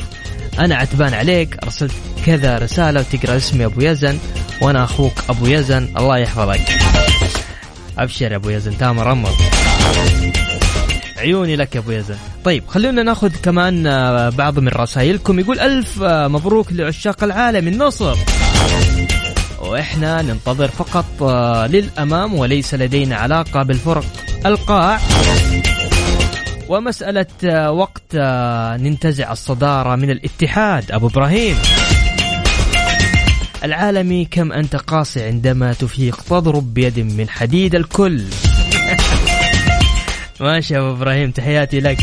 أنا 0.59 0.75
عتبان 0.75 1.13
عليك 1.13 1.57
أرسلت 1.63 1.93
كذا 2.25 2.57
رسالة 2.57 2.99
وتقرأ 2.99 3.37
اسمي 3.37 3.65
أبو 3.65 3.81
يزن 3.81 4.17
وأنا 4.61 4.83
أخوك 4.83 5.13
أبو 5.29 5.45
يزن. 5.45 5.89
الله 5.97 6.17
يحفظك. 6.17 6.61
أبشر 7.97 8.31
يا 8.31 8.35
أبو 8.35 8.49
يزن. 8.49 8.77
تامر 8.77 9.11
أمر 9.11 9.29
عيوني 11.17 11.55
لك 11.55 11.75
يا 11.75 11.79
أبو 11.79 11.91
يزن. 11.91 12.15
طيب 12.43 12.67
خلونا 12.67 13.03
ناخذ 13.03 13.31
كمان 13.43 13.87
آه، 13.87 14.29
بعض 14.29 14.59
من 14.59 14.67
رسائلكم. 14.67 15.39
يقول 15.39 15.59
ألف 15.59 16.01
آه، 16.03 16.27
مبروك 16.27 16.73
لعشاق 16.73 17.23
العالم 17.23 17.67
النصر. 17.67 18.17
وإحنا 19.59 20.21
ننتظر 20.21 20.67
فقط 20.67 21.05
آه، 21.21 21.67
للأمام 21.67 22.33
وليس 22.33 22.73
لدينا 22.73 23.15
علاقة 23.15 23.63
بالفرق 23.63 24.05
القاع. 24.45 24.99
ومسألة 26.69 27.71
وقت 27.71 28.15
ننتزع 28.79 29.31
الصدارة 29.31 29.95
من 29.95 30.09
الاتحاد. 30.09 30.91
أبو 30.91 31.07
إبراهيم. 31.07 31.55
العالمي 33.65 34.25
كم 34.25 34.51
أنت 34.51 34.75
قاسي 34.75 35.23
عندما 35.23 35.73
تفيق 35.73 36.21
تضرب 36.29 36.73
بيد 36.73 36.99
من 36.99 37.29
حديد 37.29 37.75
الكل. 37.75 38.23
ماشي 40.39 40.77
أبو 40.77 40.91
إبراهيم 40.91 41.31
تحياتي 41.31 41.79
لك. 41.79 41.97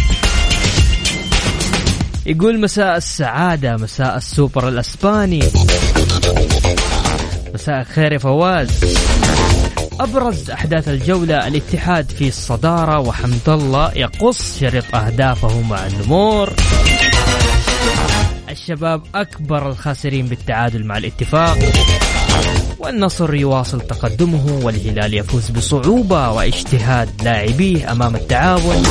يقول 2.26 2.60
مساء 2.60 2.96
السعادة 2.96 3.76
مساء 3.76 4.16
السوبر 4.16 4.68
الأسباني. 4.68 5.42
مساء 7.54 7.80
الخير 7.80 8.12
يا 8.12 8.18
فواز. 8.18 8.96
أبرز 10.00 10.50
أحداث 10.50 10.88
الجولة 10.88 11.46
الاتحاد 11.46 12.10
في 12.10 12.28
الصدارة 12.28 12.98
وحمد 12.98 13.48
الله 13.48 13.92
يقص 13.96 14.58
شريط 14.60 14.94
أهدافه 14.94 15.60
مع 15.60 15.86
النمور. 15.86 16.52
الشباب 18.52 19.02
أكبر 19.14 19.68
الخاسرين 19.68 20.26
بالتعادل 20.26 20.84
مع 20.84 20.98
الاتفاق 20.98 21.58
والنصر 22.78 23.34
يواصل 23.34 23.80
تقدمه 23.80 24.60
والهلال 24.64 25.14
يفوز 25.14 25.50
بصعوبة 25.50 26.30
واجتهاد 26.30 27.22
لاعبيه 27.22 27.92
أمام 27.92 28.14
التعاون. 28.14 28.82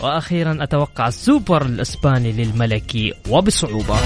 وأخيرا 0.00 0.58
أتوقع 0.60 1.08
السوبر 1.08 1.62
الإسباني 1.62 2.32
للملكي 2.32 3.12
وبصعوبة. 3.28 3.96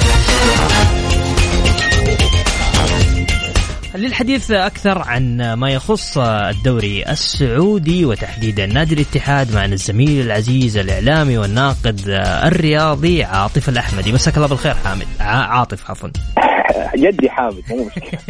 للحديث 3.95 4.51
أكثر 4.51 4.99
عن 4.99 5.53
ما 5.53 5.71
يخص 5.71 6.19
الدوري 6.19 7.05
السعودي 7.09 8.05
وتحديدا 8.05 8.67
نادي 8.67 8.95
الاتحاد 8.95 9.55
معنا 9.55 9.75
الزميل 9.75 10.27
العزيز 10.27 10.77
الإعلامي 10.77 11.39
والناقد 11.39 12.01
الرياضي 12.45 13.25
عاطف 13.25 13.69
الأحمدي. 13.69 14.13
مساك 14.13 14.37
الله 14.37 14.49
بالخير 14.49 14.75
حامد. 14.75 15.07
عاطف 15.21 15.91
عفوا. 15.91 16.09
جدي 16.97 17.31
حامد 17.31 17.63
مو 17.71 17.85
مشكلة. 17.85 18.21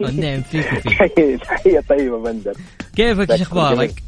النعم 0.10 0.42
فيك 0.42 0.72
وفيك. 0.72 1.40
تحية 1.42 1.84
طيبة 1.88 2.22
بندر. 2.22 2.54
كيفك؟ 2.96 3.30
إيش 3.30 3.42
أخبارك؟ 3.42 4.02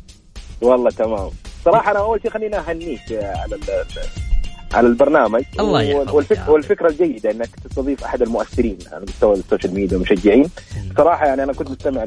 والله 0.61 0.90
تمام. 0.90 1.30
صراحة 1.64 1.90
أنا 1.90 1.99
أول 1.99 2.21
شيء 2.23 2.30
خليني 2.30 2.59
أهنيك 2.59 3.00
على 3.12 3.59
على 4.75 4.87
البرنامج 4.87 5.43
الله 5.61 5.83
يحفظك 5.83 6.14
والفكرة, 6.14 6.50
والفكرة 6.50 6.88
الجيدة 6.88 7.31
إنك 7.31 7.49
تستضيف 7.64 8.05
أحد 8.05 8.23
المؤثرين 8.23 8.79
على 8.93 9.05
مستوى 9.09 9.35
ال 9.37 9.42
social 9.42 9.75
media 9.75 9.97
والمشجعين 9.97 10.50
صراحة 10.97 11.26
يعني 11.26 11.43
أنا 11.43 11.52
كنت 11.52 11.71
مستمع 11.71 12.05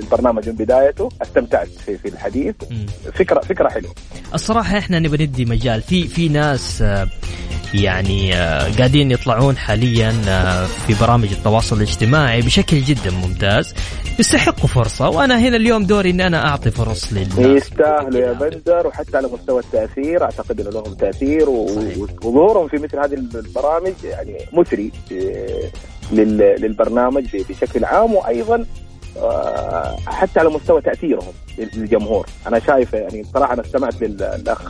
للبرنامج 0.00 0.48
من 0.48 0.54
بدايته 0.54 1.08
استمتعت 1.22 1.68
في, 1.68 1.98
في 1.98 2.08
الحديث. 2.08 2.54
فكرة 3.14 3.40
فكرة 3.40 3.68
حلوة. 3.68 3.94
الصراحة 4.34 4.78
إحنا 4.78 4.98
نبغى 4.98 5.26
ندي 5.26 5.44
مجال. 5.44 5.82
في 5.82 6.08
في 6.08 6.28
ناس 6.28 6.82
آه، 6.82 7.08
يعني 7.74 8.34
آه، 8.34 8.76
قاعدين 8.78 9.10
يطلعون 9.10 9.56
حاليا 9.56 10.14
آه، 10.28 10.66
في 10.66 10.94
برامج 11.00 11.28
التواصل 11.32 11.76
الاجتماعي 11.76 12.40
بشكل 12.40 12.80
جدا 12.80 13.10
ممتاز. 13.10 13.74
يستحقوا 14.18 14.68
فرصة 14.68 15.08
وأنا 15.08 15.38
هنا 15.38 15.56
اليوم 15.56 15.84
دوري 15.84 16.10
إن 16.10 16.20
أنا 16.20 16.48
أعطي 16.48 16.70
فرص 16.70 17.12
للناس 17.12 17.38
يستاهلوا 17.38 18.20
يا 18.20 18.32
بندر 18.32 18.86
وحتى 18.86 19.16
على 19.16 19.28
مستوى 19.32 19.60
التأثير. 19.60 20.22
أعتقد 20.22 20.60
إنه 20.60 20.70
لهم 20.70 20.94
تأثير 20.94 21.48
وظهورهم 21.48 22.68
في 22.68 22.76
مثل 22.76 22.98
هذه 22.98 23.14
البرامج 23.14 23.94
يعني 24.04 24.38
مثري 24.52 24.92
آه، 25.12 25.70
للبرنامج 26.12 27.36
بشكل 27.48 27.84
عام 27.84 28.14
وأيضا 28.14 28.64
حتى 30.06 30.40
على 30.40 30.48
مستوى 30.48 30.80
تأثيرهم 30.82 31.32
للجمهور 31.58 32.26
أنا 32.46 32.58
شايف 32.58 32.92
يعني 32.92 33.24
صراحة 33.34 33.52
أنا 33.54 33.62
استمعت 33.62 34.02
للأخ 34.02 34.62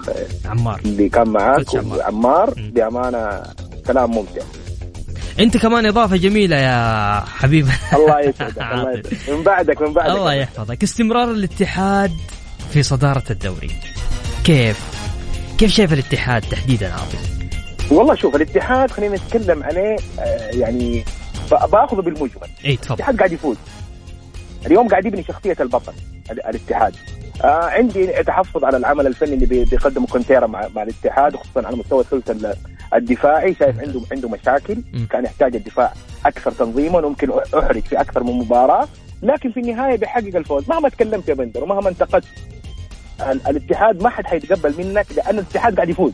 عمار. 0.44 0.80
اللي 0.84 1.08
كان 1.08 1.28
معاك 1.28 1.66
عمار. 2.00 2.54
بأمانة 2.56 3.42
كلام 3.86 4.10
ممتع. 4.10 4.42
أنت 5.40 5.56
كمان 5.56 5.86
إضافة 5.86 6.16
جميلة 6.16 6.56
يا 6.56 7.20
حبيبي 7.20 7.70
الله 7.94 8.20
يسعدك 8.20 8.62
الله 8.72 8.90
يسعدك. 8.92 9.28
من 9.36 9.42
بعدك 9.42 9.82
من 9.82 9.92
بعدك. 9.92 10.10
الله 10.10 10.34
يحفظك. 10.34 10.82
استمرار 10.82 11.30
الاتحاد 11.30 12.12
في 12.72 12.82
صدارة 12.82 13.22
الدوري. 13.30 13.70
كيف؟ 14.44 14.80
كيف 15.58 15.70
شايف 15.70 15.92
الاتحاد 15.92 16.42
تحديدا 16.42 16.92
عاطف 16.92 17.28
والله 17.90 18.14
شوف 18.14 18.36
الاتحاد 18.36 18.90
خلينا 18.90 19.16
نتكلم 19.16 19.62
عليه 19.62 19.96
آه، 20.18 20.50
يعني 20.52 21.04
بأخذه 21.50 22.00
بالمجمل. 22.00 22.48
اي 22.64 22.76
تفضل. 22.76 22.94
الاتحاد 22.94 23.16
قاعد 23.18 23.32
يفوز. 23.32 23.56
اليوم 24.66 24.88
قاعد 24.88 25.06
يبني 25.06 25.22
شخصية 25.22 25.56
البطل 25.60 25.92
الاتحاد. 26.30 26.94
آه 27.44 27.64
عندي 27.64 28.06
تحفظ 28.06 28.64
على 28.64 28.76
العمل 28.76 29.06
الفني 29.06 29.34
اللي 29.34 29.46
بيقدمه 29.46 30.06
كونتيرا 30.06 30.46
مع, 30.46 30.68
مع 30.76 30.82
الاتحاد 30.82 31.36
خصوصا 31.36 31.66
على 31.66 31.76
مستوى 31.76 32.00
الثلث 32.00 32.56
الدفاعي. 32.94 33.54
شايف 33.54 33.80
عنده 33.80 34.00
عنده 34.12 34.28
مشاكل. 34.28 34.76
كان 35.10 35.24
يحتاج 35.24 35.56
الدفاع 35.56 35.92
أكثر 36.26 36.52
تنظيما 36.52 36.98
وممكن 36.98 37.30
أحرج 37.58 37.82
في 37.82 38.00
أكثر 38.00 38.22
من 38.22 38.32
مباراة. 38.32 38.88
لكن 39.22 39.52
في 39.52 39.60
النهاية 39.60 39.96
بيحقق 39.96 40.36
الفوز. 40.36 40.68
مهما 40.68 40.88
تكلمت 40.88 41.28
يا 41.28 41.34
بندر 41.34 41.64
ومهما 41.64 41.88
انتقدت 41.88 42.24
الاتحاد 43.20 44.02
ما 44.02 44.08
حد 44.08 44.26
حيتقبل 44.26 44.74
منك 44.78 45.06
لأن 45.16 45.38
الاتحاد 45.38 45.74
قاعد 45.74 45.88
يفوز. 45.88 46.12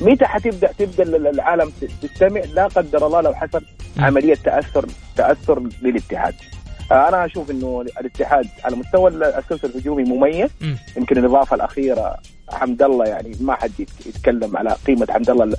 متى 0.00 0.26
حتبدا 0.26 0.72
تبدأ 0.78 1.02
العالم 1.02 1.72
تستمع؟ 2.02 2.40
لا 2.40 2.66
قدر 2.66 3.06
الله 3.06 3.20
لو 3.20 3.34
حصل 3.34 3.64
عملية 3.98 4.34
تاثر 4.34 4.86
تأثر 5.16 5.62
للاتحاد. 5.82 6.34
أنا 6.92 7.24
أشوف 7.24 7.50
إنه 7.50 7.84
الاتحاد 8.00 8.46
على 8.64 8.76
مستوى 8.76 9.10
السلسلة 9.10 9.70
الهجومي 9.70 10.04
مميز. 10.04 10.50
يمكن 10.96 11.18
الإضافة 11.18 11.56
الأخيرة 11.56 12.16
حمد 12.52 12.82
الله 12.82 13.04
يعني 13.04 13.32
ما 13.40 13.54
حد 13.54 13.72
يتكلم 14.06 14.56
على 14.56 14.76
قيمة 14.86 15.06
حمد 15.10 15.30
الله 15.30 15.56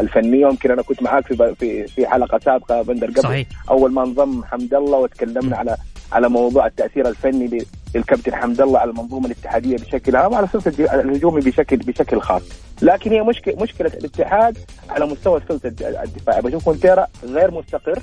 الفنية. 0.00 0.46
يمكن 0.46 0.70
أنا 0.70 0.82
كنت 0.82 1.02
معاك 1.02 1.26
في 1.26 1.54
في 1.54 1.86
في 1.86 2.06
حلقة 2.06 2.40
سابقة 2.44 2.82
بندر 2.82 3.10
قبل. 3.10 3.22
صحيح. 3.22 3.46
أول 3.70 3.92
ما 3.92 4.02
انضم 4.02 4.44
حمد 4.44 4.74
الله 4.74 4.98
وتكلمنا 4.98 5.56
على 5.56 5.76
على 6.12 6.28
موضوع 6.28 6.66
التأثير 6.66 7.08
الفني 7.08 7.66
للكابتن 7.94 8.34
حمد 8.34 8.60
الله 8.60 8.78
على 8.78 8.90
المنظومة 8.90 9.26
الاتحادية 9.26 9.76
بشكل 9.76 10.16
عام 10.16 10.32
وعلى 10.32 10.46
السلسله 10.46 11.00
الهجومي 11.00 11.40
بشكل 11.40 11.76
بشكل 11.76 12.20
خاص. 12.20 12.42
لكن 12.82 13.12
هي 13.12 13.22
مشكله 13.22 13.62
مشكلة 13.62 13.90
الاتحاد 13.94 14.58
على 14.90 15.06
مستوى 15.06 15.40
السلسله 15.40 16.02
الدفاعي 16.02 16.42
بشوف 16.42 16.64
كونتيرا 16.64 17.06
غير 17.24 17.50
مستقر. 17.50 18.02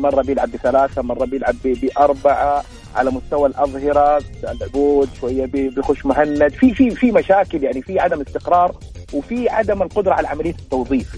مرة 0.00 0.22
بيلعب 0.22 0.50
بثلاثة 0.50 1.02
مرة 1.02 1.24
بيلعب 1.24 1.56
بأربعة 1.64 2.64
على 2.96 3.10
مستوى 3.10 3.48
الأظهرة 3.48 4.22
العبود 4.44 5.08
شوية 5.20 5.46
بيخش 5.46 6.06
مهند. 6.06 6.48
في 6.48 6.74
في 6.74 6.90
في 6.90 7.12
مشاكل 7.12 7.64
يعني 7.64 7.82
في 7.82 8.00
عدم 8.00 8.20
استقرار 8.20 8.74
وفي 9.12 9.48
عدم 9.48 9.82
القدرة 9.82 10.14
على 10.14 10.28
عملية 10.28 10.54
التوظيف. 10.58 11.16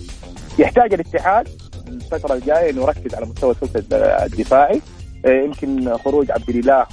يحتاج 0.58 0.94
الاتحاد 0.94 1.48
الفترة 1.88 2.34
الجاية 2.34 2.70
إنه 2.70 2.82
يركز 2.82 3.14
على 3.14 3.26
مستوى 3.26 3.50
الثلث 3.50 3.92
الدفاعي. 3.92 4.80
يمكن 5.26 5.96
خروج 5.96 6.30
عبد 6.30 6.48
الإله 6.48 6.86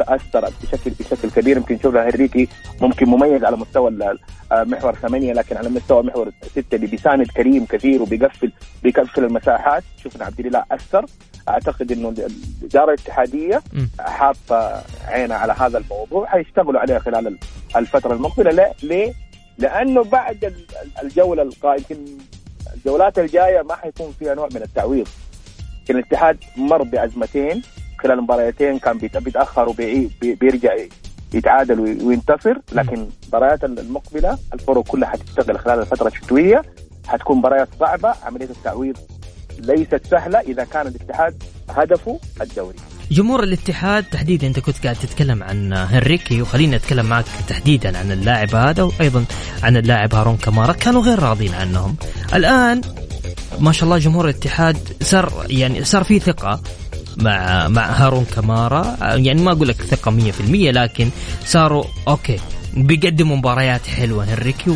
أثر 0.00 0.50
بشكل 0.62 0.90
بشكل 0.90 1.30
كبير. 1.30 1.56
يمكن 1.56 1.74
نشوف 1.74 1.96
هنريكي 1.96 2.48
ممكن 2.80 3.06
مميز 3.06 3.44
على 3.44 3.56
مستوى 3.56 4.16
آه، 4.52 4.64
محور 4.64 4.94
ثمانية 4.94 5.32
لكن 5.32 5.56
على 5.56 5.68
مستوى 5.68 6.02
محور 6.02 6.30
ستة 6.50 6.74
اللي 6.74 6.86
بيساند 6.86 7.26
كريم 7.26 7.66
كثير 7.66 8.02
وبيقفل 8.02 8.52
بيقفل 8.82 9.24
المساحات. 9.24 9.82
شفنا 10.04 10.24
عبد 10.24 10.40
الإله 10.40 10.64
أثر. 10.72 11.06
أعتقد 11.48 11.92
إنه 11.92 12.14
الإدارة 12.62 12.94
الاتحادية 12.94 13.62
حاطة 14.00 14.82
عينها 15.08 15.36
على 15.36 15.52
هذا 15.52 15.78
الموضوع. 15.78 16.26
حيشتغلوا 16.26 16.80
عليه 16.80 16.98
خلال 16.98 17.38
الفترة 17.76 18.14
المقبلة. 18.14 18.72
ليه؟ 18.82 19.12
لأنه 19.58 20.04
بعد 20.04 20.54
الجولة 21.02 21.42
القادمه 21.42 22.06
الجولات 22.76 23.18
الجاية 23.18 23.62
ما 23.62 23.74
حيكون 23.74 24.14
فيها 24.18 24.34
نوع 24.34 24.48
من 24.54 24.62
التعويض. 24.62 25.08
يمكن 25.92 25.98
الاتحاد 25.98 26.38
مر 26.56 26.82
بازمتين 26.82 27.62
خلال 28.02 28.22
مباريتين 28.22 28.78
كان 28.78 28.98
بيتاخر 28.98 29.68
وبيرجع 29.68 30.70
يتعادل 31.34 31.80
وينتصر. 31.80 32.54
لكن 32.72 33.06
المباريات 33.24 33.64
المقبلة 33.64 34.38
الفرق 34.54 34.82
كلها 34.82 35.08
حتشتغل 35.08 35.58
خلال 35.58 35.80
الفترة 35.80 36.08
الشتوية. 36.08 36.62
حتكون 37.06 37.38
مباريات 37.38 37.68
صعبة. 37.80 38.14
عملية 38.22 38.50
التعويض 38.50 38.96
ليست 39.58 40.06
سهلة. 40.10 40.40
إذا 40.40 40.64
كان 40.64 40.86
الاتحاد 40.86 41.42
هدفه 41.70 42.20
الدوري. 42.40 42.76
جمهور 43.10 43.42
الاتحاد 43.42 44.04
تحديدا 44.04 44.46
أنت 44.46 44.60
كنت 44.60 44.82
قاعد 44.82 44.96
تتكلم 44.96 45.42
عن 45.42 45.72
هنريكي 45.72 46.42
وخليني 46.42 46.76
اتكلم 46.76 47.06
معك 47.06 47.24
تحديدا 47.48 47.98
عن 47.98 48.12
اللاعب 48.12 48.54
هذا 48.54 48.82
وأيضا 48.82 49.24
عن 49.62 49.76
اللاعب 49.76 50.14
هارون 50.14 50.36
كمارا 50.36 50.72
كانوا 50.72 51.02
غير 51.02 51.18
راضين 51.18 51.54
عنهم. 51.54 51.96
الآن 52.34 52.80
ما 53.60 53.72
شاء 53.72 53.84
الله 53.84 53.98
جمهور 53.98 54.24
الاتحاد 54.24 54.76
صار 55.02 55.46
يعني 55.50 55.84
صار 55.84 56.04
في 56.04 56.18
ثقة 56.18 56.60
مع 57.16 57.68
مع 57.68 57.86
هارون 57.86 58.24
كمارا. 58.24 58.96
يعني 59.00 59.42
ما 59.42 59.52
أقول 59.52 59.68
لك 59.68 59.82
ثقة 59.82 60.10
100% 60.10 60.20
لكن 60.50 61.10
صاروا 61.44 61.84
أوكي 62.08 62.40
بيقدموا 62.76 63.36
مباريات 63.36 63.86
حلوة 63.86 64.24
هنريكي 64.24 64.70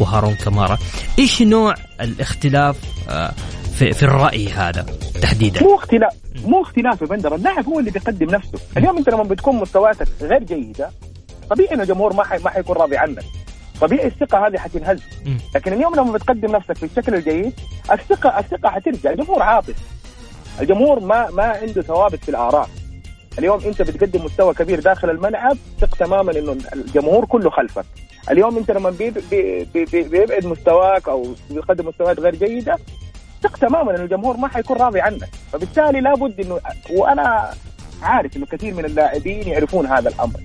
وهارون 0.00 0.34
كمارا. 0.34 0.78
إيش 1.18 1.42
نوع 1.42 1.74
الاختلاف 2.00 2.76
آه، 3.08 3.32
في, 3.74 3.92
في 3.92 4.02
الرأي 4.02 4.48
هذا 4.48 4.86
تحديدا؟ 5.22 5.62
مو 5.62 5.74
اختلاف 5.74 6.12
مو 6.44 6.62
اختلاف 6.62 7.00
يا 7.02 7.06
بندر. 7.06 7.34
اللاعب 7.34 7.66
هو 7.66 7.78
اللي 7.78 7.90
بيقدم 7.90 8.26
نفسه. 8.30 8.58
اليوم 8.76 8.98
أنت 8.98 9.08
لما 9.08 9.22
بتكون 9.22 9.56
مستوياتك 9.56 10.08
غير 10.20 10.44
جيدة 10.44 10.90
طبيعي 11.50 11.74
إنه 11.74 11.82
الجمهور 11.82 12.12
ما 12.12 12.24
حي 12.24 12.38
ما 12.38 12.50
حيكون 12.50 12.76
راضي 12.76 12.96
عنك. 12.96 13.24
طبيعي 13.80 14.06
الثقة 14.06 14.46
هذه 14.46 14.58
حتنهز. 14.58 15.02
لكن 15.54 15.72
اليوم 15.72 15.94
لما 15.94 16.12
بتقدم 16.12 16.52
نفسك 16.52 16.76
في 16.76 16.82
الشكل 16.82 17.14
الجيد 17.14 17.52
الثقه 17.92 18.38
الثقة 18.38 18.68
حترجع. 18.70 19.10
الجمهور 19.10 19.42
عاطف. 19.42 19.76
الجمهور 20.60 21.00
ما 21.00 21.30
ما 21.30 21.42
عنده 21.44 21.82
ثوابت 21.82 22.24
في 22.24 22.28
الآراء. 22.28 22.68
اليوم 23.38 23.60
أنت 23.60 23.82
بتقدم 23.82 24.24
مستوى 24.24 24.54
كبير 24.54 24.80
داخل 24.80 25.10
الملعب 25.10 25.56
ثق 25.80 25.96
تماما 25.96 26.38
إنه 26.38 26.56
الجمهور 26.72 27.24
كله 27.24 27.50
خلفك. 27.50 27.84
اليوم 28.30 28.56
أنت 28.56 28.70
لما 28.70 28.90
بيبعد 29.74 30.46
مستواك 30.46 31.08
أو 31.08 31.34
بيقدم 31.50 31.88
مستويات 31.88 32.20
غير 32.20 32.34
جيدة 32.34 32.78
ثق 33.42 33.56
تماما 33.56 33.96
ان 33.96 34.00
الجمهور 34.00 34.36
ما 34.36 34.48
حيكون 34.48 34.76
راضي 34.76 35.00
عنك. 35.00 35.28
فبالتالي 35.52 36.00
لابد 36.00 36.40
انه 36.40 36.60
وأنا 36.90 37.50
عارف 38.02 38.36
إنه 38.36 38.46
كثير 38.46 38.74
من 38.74 38.84
اللاعبين 38.84 39.48
يعرفون 39.48 39.86
هذا 39.86 40.08
الأمر. 40.08 40.40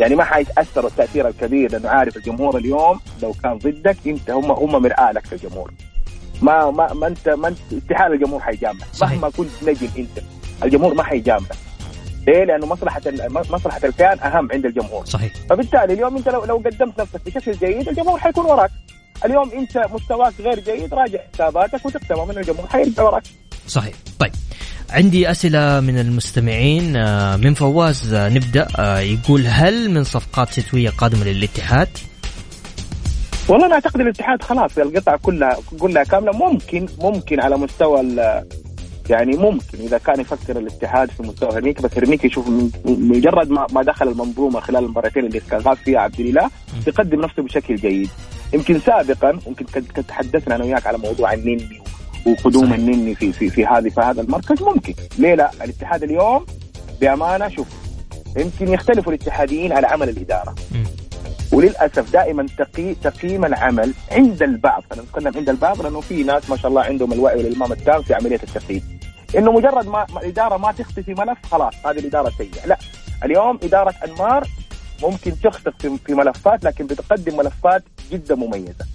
يعني 0.00 0.14
ما 0.14 0.24
حيتاثروا 0.24 0.90
التأثير 0.90 1.28
الكبير 1.28 1.72
لأنه 1.72 1.88
عارف 1.88 2.16
الجمهور 2.16 2.56
اليوم 2.56 3.00
لو 3.22 3.32
كان 3.42 3.58
ضدك 3.58 3.96
أنت 4.06 4.30
هم 4.30 4.50
هم 4.50 4.82
مرآة 4.82 5.12
لك 5.12 5.32
الجمهور. 5.32 5.72
ما 6.42 6.70
ما 6.70 6.92
ما 6.92 7.06
أنت 7.06 7.28
ما 7.28 7.48
أنت 7.48 7.58
استحاله 7.72 8.14
الجمهور 8.14 8.40
حيجاملك. 8.40 8.84
صحيح. 8.92 9.12
مهما 9.12 9.30
كنت 9.30 9.62
نجم 9.62 9.88
أنت 9.98 10.24
الجمهور 10.64 10.94
ما 10.94 11.02
حيجاملك. 11.02 11.56
ليه؟ 12.26 12.44
لأنه 12.44 12.66
مصلحة 12.66 13.00
مصلحة 13.28 13.80
الكيان 13.84 14.18
أهم 14.18 14.52
عند 14.52 14.66
الجمهور. 14.66 15.04
صحيح. 15.04 15.32
فبالتالي 15.50 15.92
اليوم 15.92 16.16
أنت 16.16 16.28
لو 16.28 16.44
لو 16.44 16.56
قدمت 16.56 17.00
نفسك 17.00 17.20
بشكل 17.26 17.52
جيد 17.52 17.88
الجمهور 17.88 18.18
حيكون 18.18 18.44
وراك. 18.46 18.70
اليوم 19.24 19.50
أنت 19.50 19.78
مستواك 19.92 20.32
غير 20.40 20.60
جيد 20.60 20.94
راجع 20.94 21.18
حساباتك 21.34 21.86
وتقتنع 21.86 22.24
من 22.24 22.38
الجمهور 22.38 22.66
حيرجع 22.66 23.02
وراك. 23.02 23.22
صحيح. 23.66 23.94
طيب. 24.18 24.32
عندي 24.92 25.30
أسئلة 25.30 25.80
من 25.80 25.98
المستمعين. 25.98 26.96
آه، 26.96 27.36
من 27.36 27.54
فواز 27.54 28.14
آه، 28.14 28.28
نبدأ. 28.28 28.68
آه، 28.78 28.98
يقول 28.98 29.46
هل 29.46 29.90
من 29.90 30.04
صفقات 30.04 30.52
شتوية 30.52 30.90
قادمة 30.90 31.24
للاتحاد؟ 31.24 31.88
والله 33.48 33.66
أنا 33.66 33.74
أعتقد 33.74 34.00
الاتحاد 34.00 34.42
خلاص 34.42 34.78
القطع 34.78 35.16
كلها 35.16 35.56
كلها 35.80 36.04
كاملة. 36.04 36.32
ممكن 36.32 36.86
ممكن 37.00 37.40
على 37.40 37.56
مستوى 37.56 38.00
ال- 38.00 38.44
يعني 39.10 39.36
ممكن 39.36 39.78
إذا 39.80 39.98
كان 39.98 40.20
يفكر 40.20 40.58
الاتحاد 40.58 41.10
في 41.10 41.22
مستوى 41.22 41.50
هرنيكي 41.52 41.82
بس 41.82 41.90
هرنيكي 41.96 42.26
يشوف 42.26 42.48
مجرد 42.84 43.50
ما 43.50 43.66
ما 43.72 43.82
دخل 43.82 44.08
المنظومة 44.08 44.60
خلال 44.60 44.84
المباراتين 44.84 45.24
اللي 45.26 45.40
كان 45.40 45.60
غاب 45.60 45.76
فيها 45.76 45.98
عبد 46.00 46.20
الإله 46.20 46.50
يقدم 46.86 47.20
نفسه 47.20 47.42
بشكل 47.42 47.76
جيد. 47.76 48.08
يمكن 48.54 48.80
سابقا 48.80 49.38
كنت 49.74 50.00
تحدثنا 50.00 50.56
أنا 50.56 50.64
وياك 50.64 50.86
على 50.86 50.98
موضوع 50.98 51.32
النني 51.32 51.82
وقدوم 52.26 52.66
صحيح. 52.66 52.78
النني 52.78 53.14
في 53.14 53.32
في 53.32 53.50
في 53.50 53.66
هذه 53.66 53.88
في 53.88 54.00
هذا 54.00 54.20
المركز 54.20 54.62
ممكن. 54.62 54.94
ليه 55.18 55.34
لا؟ 55.34 55.50
الاتحاد 55.64 56.02
اليوم 56.02 56.46
بأمانة 57.00 57.48
شوف 57.48 57.68
يمكن 58.36 58.68
يختلفوا 58.68 59.12
الاتحاديين 59.12 59.72
على 59.72 59.86
عمل 59.86 60.08
الإدارة. 60.08 60.54
مم. 60.72 60.84
وللأسف 61.52 62.12
دائما 62.12 62.46
تقي 62.58 62.94
تقييم 62.94 63.44
العمل 63.44 63.92
عند 64.10 64.42
البعض 64.42 64.82
خلينا 64.90 65.04
نتكلم 65.04 65.36
عند 65.36 65.48
البعض 65.48 65.82
لأنه 65.82 66.00
في 66.00 66.22
ناس 66.22 66.50
ما 66.50 66.56
شاء 66.56 66.68
الله 66.68 66.82
عندهم 66.82 67.12
الوعي 67.12 67.36
والإلمام 67.36 67.72
التام 67.72 68.02
في 68.02 68.14
عملية 68.14 68.40
التقييم. 68.42 68.98
إنه 69.36 69.52
مجرد 69.52 69.86
ما 69.86 70.06
الإدارة 70.16 70.56
ما 70.56 70.72
تخطي 70.72 71.02
في 71.02 71.14
ملف 71.14 71.38
خلاص 71.50 71.74
هذه 71.86 71.98
الإدارة 71.98 72.32
سيئة. 72.38 72.66
لا 72.66 72.78
اليوم 73.24 73.58
إدارة 73.62 73.94
أنمار 74.08 74.46
ممكن 75.02 75.40
تخطئ 75.40 75.90
في 76.06 76.14
ملفات 76.14 76.64
لكن 76.64 76.86
بتقدم 76.86 77.36
ملفات 77.36 77.82
جدا 78.12 78.34
مميزة. 78.34 78.86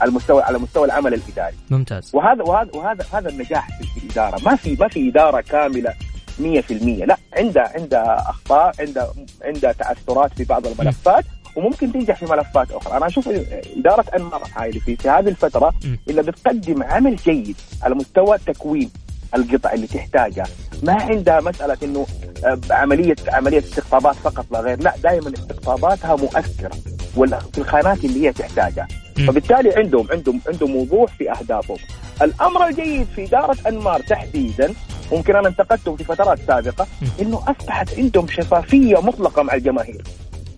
على 0.00 0.08
المستوى 0.08 0.42
على 0.42 0.58
مستوى 0.58 0.84
العمل 0.84 1.14
الإداري. 1.14 1.56
ممتاز. 1.70 2.10
وهذا 2.14 2.42
وهذا 2.42 2.70
وهذا 2.74 3.04
هذا 3.12 3.28
النجاح 3.28 3.68
في 3.94 4.04
الإدارة. 4.04 4.40
ما 4.44 4.56
في 4.56 4.76
ما 4.80 4.88
في 4.88 5.08
إدارة 5.08 5.40
كاملة 5.40 5.94
100% 6.38 7.04
لا 7.04 7.16
عندها 7.36 7.72
عندها 7.74 8.30
أخطاء 8.30 8.74
عندها 8.80 9.12
عندها 9.44 9.72
تعثرات 9.72 10.32
في 10.36 10.44
بعض 10.44 10.66
الملفات 10.66 11.24
وممكن 11.56 11.92
تنجح 11.92 12.18
في 12.18 12.24
ملفات 12.26 12.70
أخرى. 12.70 12.96
أنا 12.96 13.06
أشوف 13.06 13.28
إدارة 13.76 14.04
انمار 14.16 14.42
هاي 14.56 14.72
في, 14.72 14.96
في 14.96 15.08
هذه 15.08 15.28
الفترة. 15.28 15.72
اللي 16.08 16.22
بتقدم 16.22 16.82
عمل 16.82 17.16
جيد 17.16 17.56
على 17.82 17.94
مستوى 17.94 18.38
تكوين 18.38 18.90
القطع 19.34 19.72
اللي 19.72 19.86
تحتاجها 19.86 20.46
ما 20.82 20.92
عندها 20.92 21.40
مسألة 21.40 21.76
إنه 21.82 22.06
آه، 22.44 22.58
عمليه 22.70 23.14
عملية 23.28 23.58
استقطابات 23.58 24.14
فقط 24.14 24.46
لا 24.52 24.60
غير. 24.60 24.80
لا 24.82 24.94
دائما 25.02 25.32
استقطاباتها 25.34 26.16
مؤثرة 26.16 26.70
ولا 27.16 27.38
في 27.38 27.58
الخانات 27.58 28.04
اللي 28.04 28.26
هي 28.26 28.32
تحتاجها. 28.32 28.88
فبالتالي 29.26 29.74
عندهم 29.76 30.06
عندهم 30.10 30.40
عندهم 30.48 30.76
وضوح 30.76 31.12
في 31.18 31.30
أهدافهم. 31.30 31.76
الأمر 32.22 32.66
الجيد 32.66 33.06
في 33.16 33.24
إدارة 33.24 33.56
أنمار 33.68 34.00
تحديدا 34.00 34.74
ممكن 35.12 35.36
أنا 35.36 35.48
انتقدتهم 35.48 35.96
في 35.96 36.04
فترات 36.04 36.38
سابقة. 36.46 36.86
إنه 37.20 37.42
أصبحت 37.48 37.98
عندهم 37.98 38.28
شفافية 38.28 39.00
مطلقة 39.00 39.42
مع 39.42 39.54
الجماهير. 39.54 40.02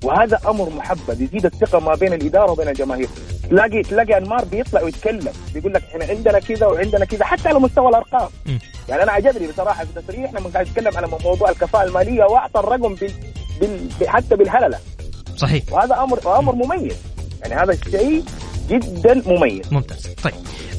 وهذا 0.04 0.40
أمر 0.48 0.70
محبب 0.70 1.20
يزيد 1.20 1.46
الثقة 1.46 1.78
ما 1.80 1.94
بين 1.94 2.12
الإدارة 2.12 2.50
وبين 2.50 2.68
الجماهير. 2.68 3.08
تلاقي 3.50 3.82
تلاقي 3.82 4.18
أنمار 4.18 4.44
بيطلع 4.44 4.82
ويتكلم 4.82 5.32
بيقول 5.54 5.74
لك 5.74 5.82
إحنا 5.82 6.04
عندنا 6.04 6.38
كذا 6.38 6.66
وعندنا 6.66 7.04
كذا 7.04 7.24
حتى 7.24 7.48
على 7.48 7.58
مستوى 7.58 7.88
الأرقام. 7.88 8.28
يعني 8.88 9.02
أنا 9.02 9.12
عجبني 9.12 9.46
بصراحة 9.46 9.84
في 9.84 10.00
تصريح 10.00 10.32
لما 10.32 10.48
قاعد 10.48 10.66
يتكلم 10.66 10.96
على 10.96 11.08
موضوع 11.24 11.50
الكفاءة 11.50 11.84
المالية 11.84 12.24
وأعطى 12.24 12.60
الرقم 12.60 12.94
بال... 12.94 13.12
بال... 13.60 14.08
حتى 14.08 14.36
بالهللة. 14.36 14.78
صحيح. 15.36 15.62
وهذا 15.72 16.02
أمر 16.02 16.38
أمر 16.38 16.54
مميز. 16.54 16.96
يعني 17.42 17.54
هذا 17.54 17.72
الشيء 17.72 18.24
جدا 18.70 19.22
مميز. 19.26 19.60
ممتاز. 19.70 20.06
طيب 20.22 20.34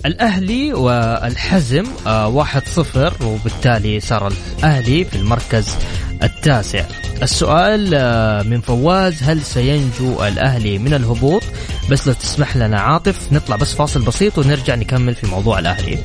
الأهلي 0.06 0.74
والحزم 0.74 1.84
آه، 2.08 2.28
واحد 2.28 2.62
صفر 2.67 3.13
وبالتالي 3.26 4.00
صار 4.00 4.34
الأهلي 4.60 5.06
في 5.06 5.15
المركز 5.15 5.76
التاسع. 6.24 6.84
السؤال 7.24 7.91
آه، 7.96 8.41
من 8.41 8.62
فواز 8.62 9.24
هل 9.24 9.41
سينجو 9.41 10.24
الأهلي 10.24 10.78
من 10.78 10.93
الهبوط؟ 10.93 11.43
بس 11.89 12.08
لو 12.08 12.13
تسمح 12.13 12.58
لنا 12.58 12.80
عاطف 12.80 13.34
نطلع 13.34 13.56
بس 13.56 13.74
فاصل 13.74 14.02
بسيط 14.02 14.38
ونرجع 14.38 14.76
نكمل 14.76 15.15
في 15.15 15.28
موضوع 15.28 15.60
الأهلي. 15.60 15.98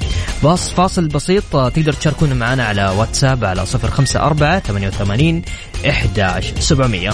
بس 0.44 0.70
فاصل 0.70 1.08
بسيط 1.08 1.56
آه، 1.56 1.68
تقدر 1.68 1.92
تشاركونا 1.92 2.34
معنا 2.34 2.64
على 2.64 2.88
واتساب 2.88 3.44
على 3.44 3.64
054 3.84 4.60
88 4.60 5.42
11 5.86 6.60
700 6.60 7.10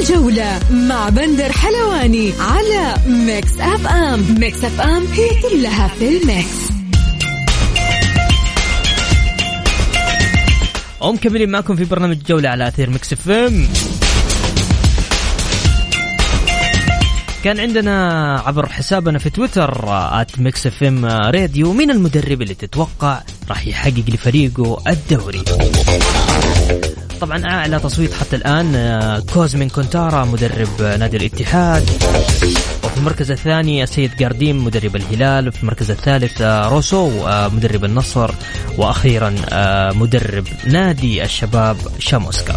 الجولة 0.00 0.60
مع 0.70 1.08
بندر 1.08 1.52
حلواني 1.52 2.32
على 2.40 2.94
Mix 3.06 3.60
FM. 3.60 4.36
Mix 4.40 4.64
FM 4.64 5.06
هي 5.12 5.28
كلها 5.42 5.88
في 5.88 6.08
ال 6.08 6.21
mix. 6.21 6.72
ومكملين 11.00 11.50
معكم 11.50 11.76
في 11.76 11.84
برنامج 11.84 12.18
جولة 12.28 12.48
على 12.48 12.68
أثير 12.68 12.90
Mix 12.90 13.12
FM. 13.12 13.68
كان 17.44 17.60
عندنا 17.60 18.34
عبر 18.46 18.68
حسابنا 18.68 19.18
في 19.18 19.30
تويتر 19.30 19.84
at 20.20 20.38
Mix 20.38 20.66
FM 20.66 21.04
Radio 21.04 21.72
مين 21.72 21.90
المدرب 21.90 22.42
اللي 22.42 22.54
تتوقع 22.54 23.22
راح 23.48 23.66
يحقق 23.66 24.04
لفريقه 24.08 24.82
الدوري. 24.86 25.42
طبعا 27.22 27.44
أعلى 27.44 27.78
تصويت 27.78 28.12
حتى 28.14 28.36
الآن 28.36 28.74
آه، 28.74 29.22
كوزمين 29.34 29.68
كونتارا 29.68 30.24
مدرب 30.24 30.82
آه، 30.82 30.96
نادي 30.96 31.16
الاتحاد. 31.16 31.82
وفي 32.84 32.96
المركز 32.96 33.30
الثاني 33.30 33.82
السيد 33.82 34.16
جارديم 34.16 34.64
مدرب 34.64 34.96
الهلال. 34.96 35.48
وفي 35.48 35.62
المركز 35.62 35.90
الثالث 35.90 36.42
آه، 36.42 36.68
روسو 36.68 37.10
مدرب 37.28 37.84
النصر. 37.84 38.30
وأخيرا 38.78 39.34
مدرب 39.92 40.44
نادي 40.66 41.24
الشباب 41.24 41.76
شاموسكا 41.98 42.52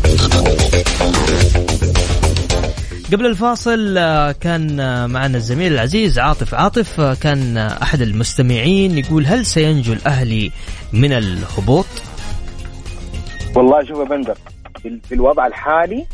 قبل 3.14 3.26
الفاصل 3.26 3.96
كان 4.32 4.76
معنا 5.10 5.38
الزميل 5.38 5.74
العزيز 5.74 6.20
عاطف. 6.20 6.56
عاطف 6.56 7.02
كان 7.02 7.58
أحد 7.58 8.02
المستمعين 8.02 8.98
يقول 8.98 9.26
هل 9.26 9.46
سينجو 9.46 9.94
الأهلي 9.94 10.52
من 10.94 11.14
الهبوط؟ 11.14 11.86
والله 13.56 13.84
شوف 13.86 14.00
يا 14.00 14.04
بندر 14.04 14.38
في 14.80 15.00
في 15.00 15.16
الوضع 15.16 15.48
الحالي. 15.48 16.06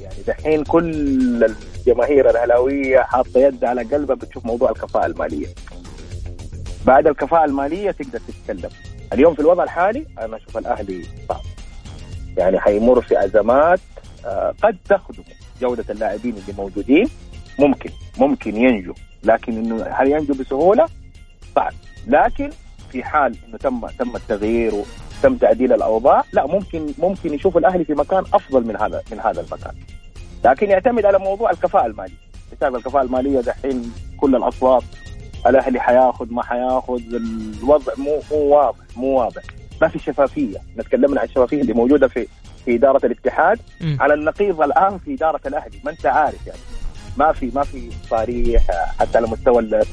يعني 0.00 0.22
دحين 0.26 0.64
كل 0.64 1.44
الجماهير 1.44 2.30
الأهلاوية 2.30 2.98
حاطة 2.98 3.40
يد 3.40 3.64
على 3.64 3.82
قلبها 3.82 4.16
بتشوف 4.16 4.46
موضوع 4.46 4.70
الكفاءة 4.70 5.06
المالية. 5.06 5.46
بعد 6.86 7.06
الكفاءة 7.06 7.44
المالية 7.44 7.90
تقدر 7.90 8.20
تتكلم. 8.28 8.70
اليوم 9.12 9.34
في 9.34 9.40
الوضع 9.40 9.62
الحالي 9.64 10.06
أنا 10.18 10.36
أشوف 10.36 10.58
الأهلي 10.58 11.06
صعب. 11.28 11.40
يعني 12.36 12.60
حيمر 12.60 13.00
في 13.00 13.24
أزمات 13.24 13.80
آه، 14.26 14.54
قد 14.62 14.76
تخدم 14.88 15.22
جودة 15.60 15.84
اللاعبين 15.90 16.32
اللي 16.32 16.52
موجودين. 16.58 17.08
ممكن 17.58 17.90
ممكن 18.18 18.56
ينجو. 18.56 18.94
لكن 19.24 19.52
إنه 19.52 19.84
هل 19.84 20.12
ينجو 20.12 20.34
بسهولة؟ 20.34 20.86
صعب. 21.56 21.72
لكن 22.06 22.50
في 22.92 23.04
حال 23.04 23.36
إنه 23.48 23.56
تم 23.58 23.86
تم 23.86 24.16
التغيير 24.16 24.72
وتم 25.18 25.36
تعديل 25.36 25.72
الأوضاع. 25.72 26.24
لا 26.32 26.46
ممكن 26.46 26.86
ممكن 26.98 27.34
يشوف 27.34 27.56
الأهلي 27.56 27.84
في 27.84 27.94
مكان 27.94 28.24
أفضل 28.34 28.64
من 28.66 28.76
هذا 28.76 29.02
من 29.12 29.20
هذا 29.20 29.40
المكان. 29.40 29.74
لكن 30.44 30.70
يعتمد 30.70 31.04
على 31.04 31.18
موضوع 31.18 31.50
الكفاءة 31.50 31.86
المالية. 31.86 32.26
بسبب 32.52 32.76
الكفاءة 32.76 33.02
المالية 33.02 33.40
دحين 33.40 33.92
كل 34.16 34.36
الأصوات 34.36 34.82
الأهلي 35.46 35.80
حياخذ 35.80 36.32
ما 36.32 36.42
حياخذ 36.42 37.00
الوضع 37.14 37.92
مو 37.98 38.20
مو 38.30 38.36
واضح 38.36 38.78
مو 38.96 39.06
واضح. 39.06 39.42
ما 39.82 39.88
في 39.88 39.98
شفافية. 39.98 40.58
نتكلمنا 40.78 41.20
عن 41.20 41.26
الشفافية 41.26 41.60
اللي 41.60 41.72
موجودة 41.72 42.08
في 42.08 42.26
في 42.64 42.74
إدارة 42.74 43.06
الاتحاد. 43.06 43.58
على 44.00 44.14
النقيض 44.14 44.60
الآن 44.60 44.98
في 44.98 45.14
إدارة 45.14 45.40
الأهلي 45.46 45.78
ما 45.84 45.90
أنت 45.90 46.06
عارف 46.06 46.46
يعني. 46.46 46.58
ما 47.16 47.32
في 47.32 47.50
ما 47.54 47.62
في 47.62 47.90
صريح 48.10 48.62
حتى 49.00 49.18
على 49.18 49.26
مستوى 49.26 49.84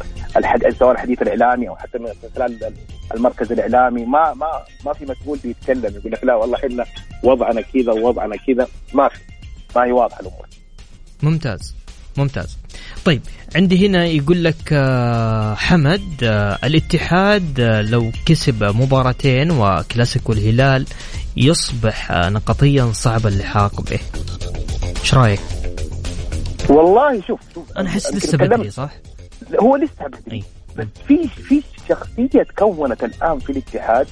سواء 0.80 0.92
الحديث 0.92 1.22
الإعلامي 1.22 1.70
أو 1.70 1.76
حتى 1.76 1.98
من 1.98 2.08
خلال 2.36 2.74
المركز 3.16 3.52
الإعلامي. 3.52 4.06
ما 4.06 4.34
ما 4.34 4.64
ما 4.86 4.94
في 4.94 5.06
مسؤول 5.06 5.40
بيتكلم 5.44 5.96
يقول 5.96 6.12
لك 6.12 6.24
لا 6.24 6.36
والله 6.36 6.58
إحنا 6.58 6.86
وضعنا 7.24 7.62
كذا 7.62 7.92
ووضعنا 7.92 8.36
كذا. 8.36 8.68
ما 8.94 9.08
في. 9.10 9.20
ما 9.76 9.84
هي 9.84 9.92
واضحه 9.92 10.20
الأمور. 10.20 10.48
ممتاز. 11.24 11.76
ممتاز. 12.18 12.58
طيب 13.06 13.22
عندي 13.56 13.88
هنا 13.88 14.06
يقول 14.06 14.44
لك 14.44 14.74
آه، 14.74 15.56
حمد 15.56 16.24
آه، 16.24 16.60
الاتحاد 16.64 17.60
آه، 17.60 17.82
لو 17.82 18.12
كسب 18.26 18.64
مباراتين 18.64 19.52
وكلاسيكو 19.52 20.34
الهلال 20.34 20.86
يصبح 21.38 22.12
نقطيا 22.12 22.92
صعب 22.94 23.28
اللحاق 23.28 23.82
به. 23.82 24.00
إيش 25.02 25.14
رأيك؟ 25.14 25.40
والله 26.70 27.22
شوف, 27.22 27.40
شوف 27.54 27.78
أنا 27.78 27.90
أحس 27.90 28.14
لسه 28.14 28.38
بدري 28.38 28.70
صح؟ 28.70 28.90
هو 29.60 29.76
لسه 29.76 30.08
بدري 30.08 30.44
بس 30.78 30.88
في 31.08 31.28
في 31.28 31.64
شخصية 31.90 32.44
تكونت 32.44 33.04
الآن 33.04 33.40
في 33.40 33.52
الاتحاد 33.52 34.08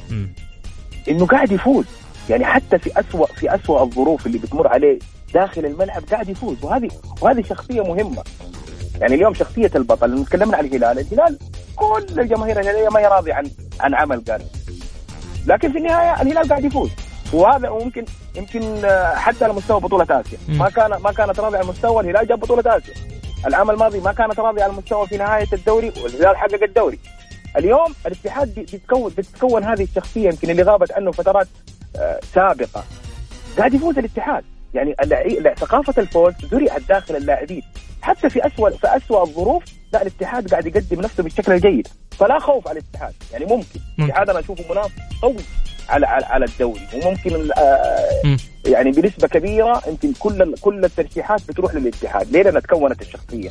إنه 1.10 1.26
قاعد 1.26 1.52
يفوز. 1.52 1.86
يعني 2.30 2.46
حتى 2.46 2.78
في 2.78 3.00
اسوء 3.00 3.26
في 3.26 3.56
اسوء 3.56 3.84
الظروف 3.84 4.26
اللي 4.26 4.38
بتمر 4.38 4.68
عليه 4.68 5.00
داخل 5.34 5.66
الملعب 5.66 6.04
قاعد 6.12 6.30
يفوز 6.30 6.58
وهذه 6.64 6.90
وهذه 7.22 7.44
شخصية 7.50 7.82
مهمة. 7.82 8.24
يعني 9.00 9.16
اليوم 9.16 9.34
شخصية 9.34 9.72
البطل 9.76 10.12
لما 10.12 10.24
تكلمنا 10.26 10.58
عن 10.58 10.66
الهلال 10.66 11.00
الهلال 11.00 11.38
كل 11.76 12.20
الجماهير 12.20 12.60
الهلالية 12.60 12.90
ما 12.90 13.00
هي 13.00 13.06
راضية 13.06 13.34
عن 13.34 13.52
عن 13.80 13.96
عمل 13.96 14.24
قال. 14.30 14.42
لكن 15.48 15.72
في 15.72 15.78
النهاية 15.78 16.22
الهلال 16.22 16.50
قاعد 16.50 16.66
يفوز 16.66 16.90
وهذا 17.34 17.70
ممكن 17.70 18.06
يمكن 18.36 18.86
آه، 18.86 19.16
حتى 19.16 19.44
على 19.44 19.54
مستوى 19.54 19.80
بطولة 19.80 20.08
آسيا. 20.10 20.38
ما 20.48 20.70
كان 20.70 20.90
ما 21.02 21.12
كانت 21.12 21.40
راضيه 21.40 21.58
على 21.58 21.68
مستوى 21.68 22.04
الهلال 22.04 22.28
جاب 22.28 22.40
بطولة 22.40 22.78
آسيا. 22.78 22.94
العام 23.46 23.70
الماضي 23.70 24.00
ما 24.00 24.14
كانت 24.14 24.40
راضيه 24.40 24.64
على 24.64 24.72
المستوى 24.72 25.08
في 25.08 25.18
نهاية 25.18 25.48
الدوري 25.54 25.94
والهلال 26.04 26.38
حقق 26.38 26.64
الدوري. 26.64 27.00
اليوم 27.58 27.94
الاتحاد 28.06 28.56
بيتكون 28.56 29.12
بتتكون 29.18 29.64
هذه 29.64 29.84
الشخصية 29.84 30.30
يمكن 30.30 30.50
اللي 30.50 30.64
غابت 30.64 30.92
عنه 30.92 31.12
فترات 31.12 31.48
آه، 31.96 32.20
سابقة. 32.36 32.84
قاعد 33.58 33.74
يفوز 33.74 33.98
الاتحاد. 33.98 34.44
يعني 34.74 34.96
ثقافة 35.60 36.02
الفوز 36.02 36.34
زرعت 36.52 36.82
داخل 36.90 37.16
اللاعبين. 37.16 37.64
حتى 38.02 38.30
في 38.30 38.48
اسوء 38.48 38.70
في 38.70 38.98
اسوء 38.98 39.24
الظروف 39.24 39.64
لا 39.94 40.02
الاتحاد 40.02 40.52
قاعد 40.52 40.66
يقدم 40.66 41.02
نفسه 41.02 41.24
بالشكل 41.24 41.52
الجيد. 41.52 41.88
فلا 42.12 42.40
خوف 42.40 42.68
على 42.68 42.80
الاتحاد. 42.80 43.14
يعني 43.34 43.46
ممكن. 43.46 43.80
الاتحاد 44.00 44.30
أنا 44.30 44.40
أشوفه 44.40 44.72
منافس 44.72 44.92
قوي. 45.22 45.36
على 45.92 46.06
على, 46.06 46.26
على 46.26 46.46
الدوري 46.46 46.88
وممكن 46.94 47.50
آه 47.58 48.38
يعني 48.66 48.92
بنسبة 48.92 49.28
كبيرة 49.28 49.82
يمكن 49.88 50.14
كل 50.20 50.56
كل 50.62 50.86
الترشيحات 50.86 51.42
بتروح 51.48 51.76
للاتحاد. 51.76 52.32
ليه؟ 52.32 52.44
لأن 52.44 52.62
تكونت 52.62 53.02
الشخصية. 53.02 53.50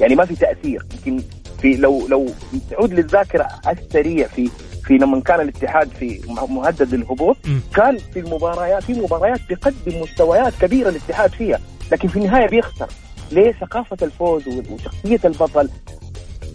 يعني 0.00 0.14
ما 0.14 0.24
في 0.24 0.36
تأثير. 0.36 0.86
يمكن 0.94 1.24
في 1.60 1.76
لو 1.76 2.06
لو 2.08 2.26
تعود 2.70 2.92
للذاكرة 2.92 3.48
السريع 3.68 4.26
في 4.26 4.50
في 4.84 4.94
لما 4.94 5.20
كان 5.20 5.40
الاتحاد 5.40 5.88
في 5.88 6.20
مهدد 6.48 6.94
للهبوط 6.94 7.36
كان 7.74 7.98
في 7.98 8.18
المباريات 8.18 8.82
في 8.82 8.92
مباريات 8.92 9.40
بيقدم 9.48 10.00
مستويات 10.02 10.52
كبيرة 10.60 10.88
الاتحاد 10.88 11.30
فيها. 11.30 11.60
لكن 11.92 12.08
في 12.08 12.16
النهاية 12.16 12.48
بيخسر. 12.48 12.88
ليه؟ 13.32 13.52
ثقافة 13.52 13.96
الفوز 14.02 14.42
وشخصية 14.48 15.20
البطل 15.24 15.68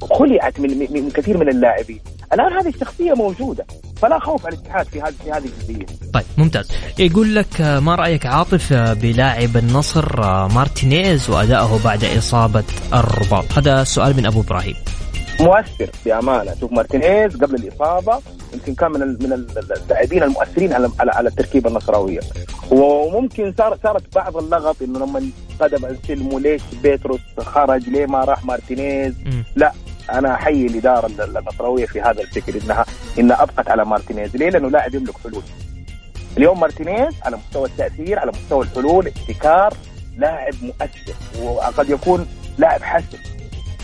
خلعت 0.01 0.59
من 0.59 0.87
من 0.93 1.11
كثير 1.11 1.37
من 1.37 1.49
اللاعبين. 1.49 1.99
الآن 2.33 2.53
هذه 2.53 2.69
الشخصية 2.69 3.13
موجودة. 3.13 3.65
فلا 4.01 4.19
خوف 4.19 4.45
على 4.45 4.55
الاتحاد 4.55 4.85
في 4.85 5.01
هذه 5.01 5.13
في 5.23 5.31
هذه 5.31 5.45
الجزئية. 5.45 5.85
طيب 6.13 6.23
ممتاز. 6.37 6.71
يقول 6.99 7.35
لك 7.35 7.61
آه، 7.61 7.79
ما 7.79 7.95
رأيك 7.95 8.25
عاطف 8.25 8.73
آه، 8.73 8.93
بلاعب 8.93 9.57
النصر 9.57 10.23
آه، 10.23 10.47
مارتينيز 10.47 11.29
وادائه 11.29 11.79
بعد 11.83 12.03
إصابة 12.03 12.63
الرباط؟ 12.93 13.45
هذا 13.57 13.83
سؤال 13.83 14.17
من 14.17 14.25
أبو 14.25 14.41
إبراهيم. 14.41 14.75
مؤثر 15.39 15.89
بامانه 16.05 16.55
شوف 16.59 16.71
مارتينيز 16.71 17.35
قبل 17.35 17.55
الإصابة 17.55 18.19
يمكن 18.53 18.75
كان 18.75 18.91
من 18.91 18.99
من 18.99 19.33
اللاعبين 19.33 20.23
المؤثرين 20.23 20.73
على 20.73 20.89
على 20.99 21.29
التركيبة 21.29 21.69
النصراوية. 21.69 22.19
وممكن 22.71 23.53
صار 23.57 23.77
صارت 23.83 24.15
بعض 24.15 24.37
اللغط 24.37 24.75
إنه 24.81 24.99
لما 24.99 25.29
قدم 25.59 25.85
انسلمو 25.85 26.39
ليش 26.39 26.61
بيتروس 26.83 27.19
خرج 27.37 27.89
ليه 27.89 28.05
ما 28.05 28.23
راح 28.23 28.45
مارتينيز؟ 28.45 29.13
م. 29.25 29.43
لا. 29.55 29.71
أنا 30.11 30.33
احيي 30.33 30.65
الاداره 30.67 31.07
النصراويه 31.19 31.85
في 31.85 32.01
هذا 32.01 32.21
الفكر 32.21 32.61
انها 32.63 32.85
إنها 33.19 33.43
أبقت 33.43 33.69
على 33.69 33.85
مارتينيز. 33.85 34.35
ليه؟ 34.37 34.49
لأنه 34.49 34.69
لاعب 34.69 34.95
يملك 34.95 35.17
حلول. 35.23 35.43
اليوم 36.37 36.59
مارتينيز 36.59 37.13
على 37.25 37.37
مستوى 37.37 37.67
التأثير 37.67 38.19
على 38.19 38.31
مستوى 38.31 38.65
الحلول 38.65 39.07
ابتكار 39.07 39.73
لاعب 40.17 40.53
مؤثر 40.61 41.13
وقد 41.43 41.89
يكون 41.89 42.27
لاعب 42.57 42.83
حسن 42.83 43.17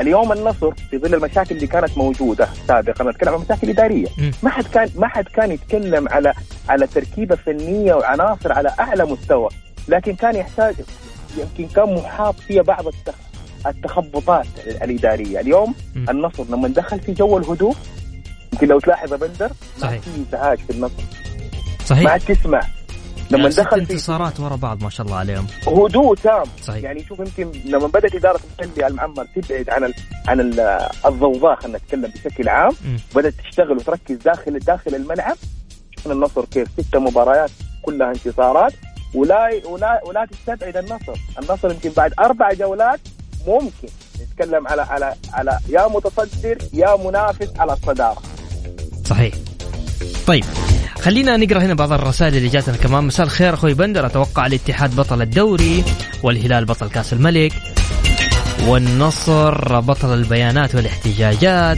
اليوم 0.02 0.32
النصر 0.32 0.74
في 0.74 0.98
ظل 0.98 1.14
المشاكل 1.16 1.56
اللي 1.56 1.68
كانت 1.68 1.98
موجودة 1.98 2.48
سابقا 2.68 3.04
نتكلم 3.12 3.34
عن 3.34 3.40
مشاكل 3.42 3.70
إدارية. 3.70 4.08
ما 4.44 4.50
حد 4.50 4.64
كان 4.68 4.90
ما 4.96 5.08
حد 5.08 5.26
كان 5.28 5.52
يتكلم 5.52 6.08
على 6.10 6.34
على 6.70 6.88
تركيبة 6.88 7.36
فنية 7.36 7.94
وعناصر 7.94 8.52
على 8.54 8.72
أعلى 8.80 9.06
مستوى 9.06 9.50
لكن 9.88 10.16
كان 10.16 10.36
يحتاج 10.36 10.76
يمكن 11.38 11.74
كان 11.76 11.94
محاط 11.94 12.36
فيها 12.40 12.62
بعض 12.62 12.88
التخبطات 13.68 14.48
الإدارية. 14.68 15.40
اليوم 15.40 15.76
م. 15.96 16.10
النصر 16.10 16.44
لما 16.50 16.68
دخل 16.68 17.00
في 17.00 17.14
جو 17.14 17.38
الهدوء 17.38 17.76
يمكن 18.54 18.68
لو 18.68 18.80
تلاحظ 18.80 19.14
بندر 19.14 19.52
ما 19.82 20.00
في 20.00 20.10
ازعاج 20.30 20.58
في 20.58 20.70
النصر. 20.70 21.04
صحيح. 21.86 22.04
ما 22.04 22.10
عاد 22.12 22.22
تسمع 22.22 22.62
لما 23.32 23.50
دخل 23.50 23.86
في 23.86 23.94
انتصارات 23.94 24.40
ورا 24.40 24.56
بعض 24.56 24.84
ما 24.84 24.90
شاء 24.90 25.06
الله 25.06 25.18
عليهم. 25.18 25.48
هدوء 25.68 26.16
تام. 26.16 26.44
صحيح. 26.64 26.84
يعني 26.84 27.06
شوف 27.06 27.20
يمكن 27.20 27.52
لما 27.66 27.88
بدأت 27.88 28.16
إدارة 28.16 28.40
المحلي 28.62 28.88
المعمر 28.88 29.26
تبعد 29.36 29.70
عن 29.70 29.84
ال 29.84 29.94
عن 30.28 30.40
ال 30.40 30.60
الضوضاء 31.06 31.56
خلينا 31.56 31.78
نتكلم 31.78 32.12
بشكل 32.16 32.50
عام. 32.50 32.72
م. 32.72 32.98
بدأت 33.16 33.34
تشتغل 33.34 33.72
وتركز 33.72 34.16
داخل 34.16 34.60
داخل 34.60 34.96
الملعب. 34.96 35.36
شفنا 35.98 36.14
النصر 36.14 36.46
كيف 36.46 36.68
ست 36.80 36.96
مباريات 36.96 37.52
كلها 37.82 38.10
انتصارات. 38.10 38.74
ولا 39.14 39.50
ولا 39.66 40.02
ولا 40.06 40.26
تستبعد 40.26 40.78
النصر، 40.78 41.14
النصر 41.40 41.72
يمكن 41.72 41.90
بعد 41.90 42.14
أربع 42.20 42.54
جولات 42.54 43.00
ممكن 43.48 43.88
نتكلم 44.22 44.68
على 44.68 44.82
على 44.82 45.14
على 45.34 45.60
يا 45.70 45.88
متصدر 45.88 46.58
يا 46.74 46.96
منافس 47.06 47.50
على 47.60 47.74
الصدارة. 47.74 48.22
صحيح. 49.06 49.34
طيب 50.28 50.44
خلينا 51.02 51.38
نقرأ 51.38 51.60
هنا 51.60 51.74
بعض 51.74 51.92
الرسائل 51.92 52.36
اللي 52.36 52.48
جاتنا 52.50 52.78
كمان. 52.78 53.04
مساء 53.04 53.26
الخير 53.26 53.54
أخوي 53.54 53.74
بندر. 53.74 54.06
أتوقع 54.06 54.46
الاتحاد 54.46 54.96
بطل 54.96 55.22
الدوري 55.22 55.84
والهلال 56.24 56.66
بطل 56.66 56.90
كأس 56.90 57.14
الملك 57.14 57.54
والنصر 58.68 59.80
بطل 59.80 60.14
البيانات 60.14 60.76
والاحتجاجات 60.76 61.78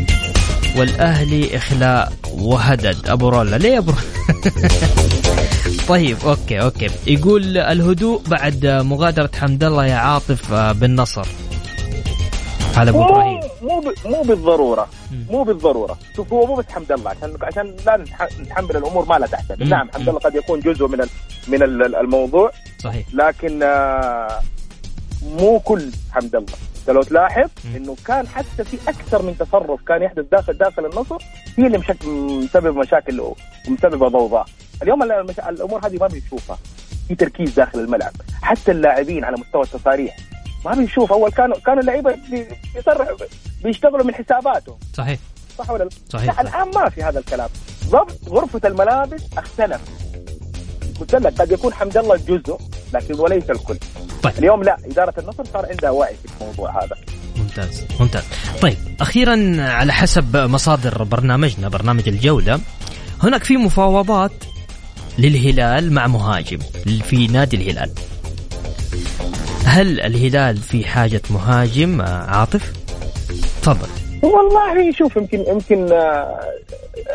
والأهلي 0.78 1.58
إخلاء 1.58 2.14
وهدد. 2.32 3.10
أبو 3.10 3.30
رولا 3.30 3.56
ليه 3.56 3.78
أبو 3.78 3.92
طيب 5.88 6.18
okay 6.26 6.62
okay. 6.62 6.90
يقول 7.08 7.58
الهدوء 7.58 8.22
بعد 8.28 8.66
مغادرة 8.66 9.30
حمد 9.36 9.64
الله 9.64 9.86
يا 9.86 9.96
عاطف 9.96 10.54
بالنصر. 10.54 11.28
هذا 12.76 12.90
أبو 12.90 13.04
إبراهيم. 13.04 13.40
مو 13.62 13.94
مو 14.06 14.22
بالضرورة. 14.22 14.88
مو 15.30 15.44
بالضرورة. 15.44 15.98
شوف 16.16 16.34
هو 16.34 16.46
مو 16.46 16.56
بس 16.56 16.66
حمد 16.70 16.92
الله 16.92 17.10
عشان 17.10 17.38
عشان 17.42 17.76
لا 17.86 17.98
نتحمل 18.40 18.78
الأمور 18.78 19.06
ما 19.06 19.16
لا 19.16 19.28
تحتمل 19.28 19.70
نعم 19.70 19.92
حمد 19.92 20.10
الله 20.10 20.20
قد 20.20 20.36
يكون 20.36 20.60
جزء 20.60 20.88
من 20.88 21.08
من 21.48 21.64
الموضوع 21.96 22.52
صحيح. 22.84 23.06
لكن 23.14 23.64
آه، 23.64 24.42
مو 25.24 25.60
كل 25.60 25.92
حمد 26.12 26.36
الله. 26.36 26.54
لو 26.88 27.04
تلاحظ 27.04 27.50
إنه 27.76 27.96
كان 28.06 28.28
حتى 28.28 28.64
في 28.64 28.78
أكثر 28.88 29.22
من 29.22 29.38
تصرف 29.38 29.82
كان 29.88 30.02
يحدث 30.02 30.26
داخل 30.32 30.54
داخل 30.54 30.86
النصر 30.86 31.18
هي 31.58 31.68
اللي 31.68 31.78
مسبب 32.06 32.78
مشاكل 32.78 33.20
ومسبب 33.68 34.04
ضوضاء. 34.04 34.46
اليوم 34.84 35.04
الأمور 35.04 35.88
هذه 35.88 35.98
ما 36.02 36.08
بنشوفها. 36.08 36.58
في 37.08 37.16
تركيز 37.16 37.54
داخل 37.54 37.80
الملعب. 37.80 38.14
حتى 38.42 38.72
اللاعبين 38.72 39.24
على 39.24 39.38
مستوى 39.38 39.64
التصاريح 39.64 40.16
ما 40.66 40.74
بنشوف. 40.74 41.12
أول 41.12 41.32
كانوا 41.32 41.58
كانوا 41.66 41.82
اللعيبة 41.82 42.16
بيصرح 42.76 43.08
بيشتغلوا 43.64 44.04
من 44.04 44.16
حساباتهم. 44.16 44.78
صحيح. 44.94 45.20
صح 45.58 45.70
ولا 45.70 45.84
لا؟ 45.84 45.90
صحيح. 46.10 46.42
لا 46.42 46.42
الآن 46.42 46.72
ما 46.76 46.90
في 46.90 47.04
هذا 47.04 47.20
الكلام. 47.20 47.50
ضبط 47.86 48.30
غرفة 48.30 48.68
الملابس 48.68 49.24
اختلف. 49.38 49.82
قلت 51.00 51.16
لك 51.16 51.42
قد 51.42 51.52
يكون 51.52 51.74
حمد 51.74 51.98
الله 51.98 52.16
جزء 52.16 52.58
لكن 52.94 53.20
وليس 53.20 53.50
الكل. 53.50 53.78
طيب. 54.24 54.34
اليوم 54.38 54.64
لا 54.64 54.78
إدارة 54.86 55.14
النصر 55.18 55.44
صار 55.54 55.66
عندها 55.66 55.90
وعي 55.90 56.16
في 56.16 56.42
الموضوع 56.42 56.84
هذا. 56.84 56.96
ممتاز 57.38 57.84
ممتاز. 58.00 58.24
طيب 58.62 58.78
أخيرا 59.02 59.56
على 59.60 59.94
حسب 59.94 60.38
مصادر 60.38 61.04
برنامجنا 61.04 61.70
برنامج 61.70 62.08
الجولة 62.08 62.60
هناك 63.24 63.44
في 63.44 63.58
مفاوضات 63.58 64.32
للهلال 65.18 65.94
مع 65.94 66.08
مهاجم 66.08 66.60
في 67.10 67.28
نادي 67.28 67.58
الهلال. 67.58 67.92
هل 69.66 70.00
الهلال 70.00 70.58
في 70.58 70.84
حاجة 70.84 71.22
مهاجم 71.30 72.02
عاطف؟ 72.02 72.74
تفضل. 73.62 73.88
والله 74.24 74.92
شوف 74.92 75.16
يمكن 75.16 75.44
يمكن 75.48 75.92
آه، 75.92 76.40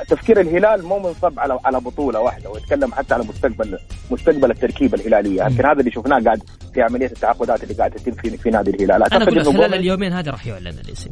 تفكير 0.09 0.41
الهلال 0.41 0.85
مو 0.85 0.99
منصب 0.99 1.41
على 1.41 1.59
على 1.65 1.81
بطولة 1.81 2.21
واحدة 2.21 2.51
ويتكلم 2.51 2.93
حتى 2.93 3.15
على 3.15 3.25
مستقبل 3.25 3.79
مستقبل 4.11 4.51
التركيبه 4.51 4.99
الهلالية. 4.99 5.43
يمكن 5.43 5.67
هذا 5.67 5.81
اللي 5.81 5.91
شفناه 5.91 6.19
قاعد 6.19 6.43
في 6.75 6.83
عملية 6.83 7.07
التعاقدات 7.07 7.63
اللي 7.63 7.75
قاعدة 7.75 7.97
تتم 7.97 8.13
في, 8.13 8.37
في 8.37 8.51
نادي 8.51 8.71
الهلال. 8.71 9.03
أعتقد 9.03 9.23
أنا 9.23 9.43
أقول 9.43 9.55
خلال 9.55 9.75
اليومين 9.75 10.13
هذا 10.13 10.31
راح 10.31 10.47
يعلن 10.47 10.75
الاسم 10.89 11.11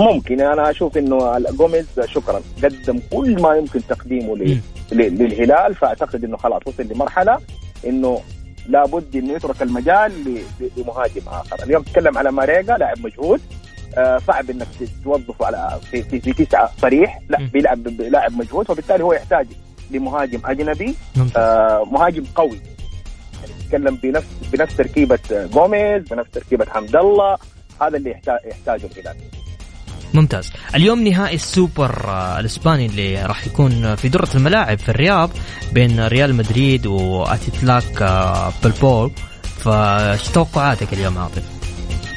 ممكن. 0.00 0.40
أنا 0.40 0.70
أشوف 0.70 0.98
إنه 0.98 1.38
جوميز 1.38 1.86
شكرا 2.04 2.40
قدم 2.64 3.00
كل 3.12 3.42
ما 3.42 3.54
يمكن 3.56 3.80
تقديمه 3.88 4.56
للهلال 4.92 5.74
فأعتقد 5.74 6.24
إنه 6.24 6.36
خلاص 6.36 6.62
وصل 6.66 6.82
لمرحلة 6.82 7.38
إنه 7.86 8.20
لابد 8.68 9.16
إنه 9.16 9.32
يترك 9.32 9.62
المجال 9.62 10.42
لمهاجم 10.76 11.22
آخر. 11.28 11.62
اليوم 11.62 11.82
تتكلم 11.82 12.18
على 12.18 12.32
ماريجا 12.32 12.76
لاعب 12.76 12.98
مجهود 12.98 13.40
آه 13.98 14.18
صعب 14.18 14.50
إنك 14.50 14.66
توظفه 15.04 15.46
على 15.46 15.80
في 15.90 16.02
في, 16.02 16.20
في 16.20 16.44
تسعة 16.44 16.70
صريح 16.82 17.20
لا 17.28 17.48
بيلعب 17.52 17.82
بلاعب 17.82 18.32
مجهود 18.32 18.70
وبالتالي 18.70 19.04
هو 19.04 19.12
يحتاج 19.12 19.46
لمهاجم 19.90 20.40
أجنبي. 20.44 20.94
آه 21.36 21.84
مهاجم 21.84 22.24
قوي. 22.34 22.60
يعني 23.40 23.52
تتكلم 23.64 23.96
بنفس 24.02 24.26
بنفس 24.52 24.76
تركيبة 24.76 25.18
جوميز 25.30 26.02
بنفس 26.02 26.30
تركيبة 26.30 26.66
حمد 26.70 26.96
الله. 26.96 27.36
هذا 27.82 27.96
اللي 27.96 28.10
يحتاج 28.10 28.38
يحتاجه 28.44 28.86
الهلال. 28.86 29.16
ممتاز. 30.14 30.52
اليوم 30.74 31.08
نهائي 31.08 31.34
السوبر 31.34 32.04
آه، 32.08 32.40
الإسباني 32.40 32.86
اللي 32.86 33.22
راح 33.22 33.46
يكون 33.46 33.94
في 33.94 34.08
درة 34.08 34.28
الملاعب 34.34 34.78
في 34.78 34.88
الرياض 34.88 35.30
بين 35.72 36.06
ريال 36.06 36.34
مدريد 36.34 36.86
واتلتيك 36.86 38.02
آه، 38.02 38.52
بلباو 38.64 39.10
فايش 39.58 40.28
توقعاتك 40.28 40.92
اليوم 40.92 41.18
عاطف؟ 41.18 41.42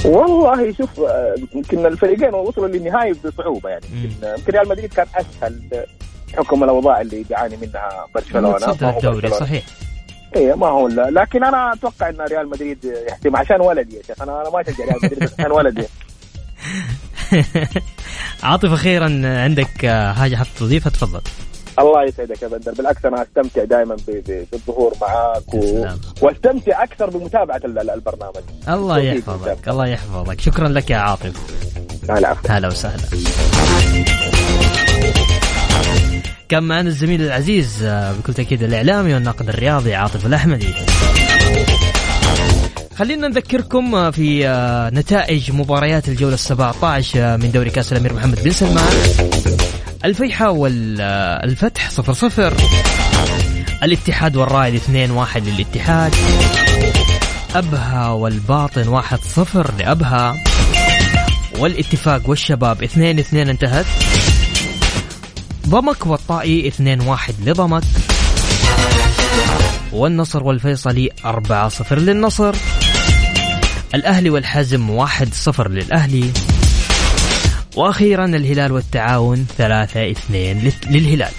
والله 0.05 0.73
شوف 0.73 0.99
آه، 0.99 1.35
يمكن 1.55 1.85
الفريقين 1.85 2.33
وصلوا 2.33 2.67
للنهائي 2.67 3.13
بصعوبة 3.13 3.69
يعني. 3.69 3.85
يمكن 4.23 4.51
ريال 4.51 4.69
مدريد 4.69 4.93
كان 4.93 5.07
أسهل 5.15 5.85
حكم 6.37 6.63
الأوضاع 6.63 7.01
اللي 7.01 7.23
بيعاني 7.29 7.57
منها 7.57 8.05
برشلونة. 8.15 8.71
الدوري 8.97 9.29
صحيح. 9.29 9.63
إيه 10.35 10.53
ما 10.53 10.67
هو 10.67 10.87
لا 10.87 11.09
لكن 11.09 11.43
أنا 11.43 11.73
أتوقع 11.73 12.09
إن 12.09 12.21
ريال 12.21 12.49
مدريد 12.49 12.77
يحتم 13.09 13.35
عشان 13.35 13.61
ولدي 13.61 13.95
يا 13.95 14.01
شيخ. 14.07 14.21
أنا 14.21 14.41
أنا 14.41 14.49
ما 14.49 14.61
أشجع 14.61 14.85
ريال 14.85 14.99
مدريد 15.03 15.29
عشان 15.39 15.51
ولدي. 15.51 15.83
عاطف 18.43 18.71
أخيرا 18.71 19.21
عندك 19.25 19.85
حاجة 20.17 20.35
حاب 20.35 20.47
تضيفها؟ 20.59 20.89
تفضل. 20.89 21.21
الله 21.79 22.03
يسعدك 22.03 22.41
يا 22.41 22.47
بندر 22.47 22.71
بالعكس 22.71 23.05
أنا 23.05 23.21
أستمتع 23.21 23.63
دائما 23.63 23.97
بالظهور 24.51 24.93
معاك 25.01 25.53
و... 25.53 25.85
وأستمتع 26.21 26.83
أكثر 26.83 27.09
بمتابعة 27.09 27.61
البرنامج. 27.65 28.43
الله 28.69 28.99
يحفظك 28.99 29.67
الله 29.67 29.87
يحفظك. 29.87 30.41
شكرا 30.41 30.67
لك 30.67 30.89
يا 30.89 30.97
عاطف. 30.97 31.33
هلا 32.49 32.67
وسهلا. 32.67 33.03
كان 36.49 36.63
معنا 36.63 36.89
الزميل 36.89 37.21
العزيز 37.21 37.83
بكل 37.83 38.33
تأكيد 38.33 38.63
الإعلامي 38.63 39.13
والناقد 39.13 39.49
الرياضي 39.49 39.95
عاطف 39.95 40.25
الأحمدي. 40.25 40.73
خلينا 42.97 43.27
نذكركم 43.27 44.11
في 44.11 44.47
نتائج 44.93 45.51
مباريات 45.51 46.09
الجولة 46.09 46.33
السبعة 46.33 46.75
عشر 46.83 47.37
من 47.37 47.51
دوري 47.51 47.69
كأس 47.69 47.91
الأمير 47.91 48.13
محمد 48.13 48.43
بن 48.43 48.51
سلمان. 48.51 48.93
الفيحة 50.05 50.51
والفتح 50.51 51.89
صفر 51.91 52.13
صفر. 52.13 52.53
الاتحاد 53.83 54.35
والرائد 54.35 54.75
اثنين 54.75 55.11
واحد 55.11 55.47
للاتحاد. 55.47 56.15
أبها 57.55 58.09
والباطن 58.09 58.87
واحد 58.87 59.19
صفر 59.19 59.71
لأبها. 59.79 60.35
والاتفاق 61.59 62.29
والشباب 62.29 62.83
اثنين 62.83 63.19
اثنين 63.19 63.49
انتهت. 63.49 63.85
ضمك 65.67 66.05
والطائي 66.05 66.67
اثنين 66.67 67.01
واحد 67.01 67.33
لضمك. 67.45 67.83
والنصر 69.93 70.43
والفيصلي 70.43 71.09
أربعة 71.25 71.69
صفر 71.69 71.99
للنصر. 71.99 72.55
الأهلي 73.95 74.29
والحزم 74.29 74.89
واحد 74.89 75.33
صفر 75.33 75.69
للأهلي. 75.69 76.31
وأخيرا 77.75 78.25
الهلال 78.25 78.71
والتعاون 78.71 79.45
ثلاثة 79.57 80.11
اثنين 80.11 80.71
للهلال. 80.89 81.31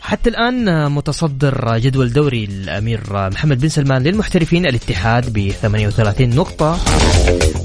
حتى 0.00 0.30
الآن 0.30 0.90
متصدر 0.92 1.78
جدول 1.78 2.12
دوري 2.12 2.44
الأمير 2.44 3.00
محمد 3.12 3.60
بن 3.60 3.68
سلمان 3.68 4.02
للمحترفين 4.02 4.66
الاتحاد 4.66 5.32
ب 5.32 5.50
38 5.62 6.30
نقطة. 6.30 6.76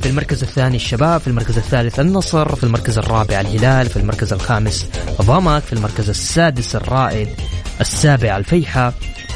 في 0.02 0.10
المركز 0.10 0.43
الثاني 0.43 0.76
الشباب 0.76 1.22
في 1.22 1.28
المركز 1.28 1.58
الثالث 1.58 2.00
النصر 2.00 2.56
في 2.56 2.63
المركز 2.63 2.98
الرابع 2.98 3.41
الهلال 3.41 3.89
في 3.89 3.98
المركز 3.98 4.34
الخامس 4.34 4.88
ضمك 5.22 5.63
في 5.63 5.74
المركز 5.74 6.10
السادس 6.10 6.76
الرائد 6.76 7.28
السابع 7.82 8.38
الفيحة. 8.38 8.93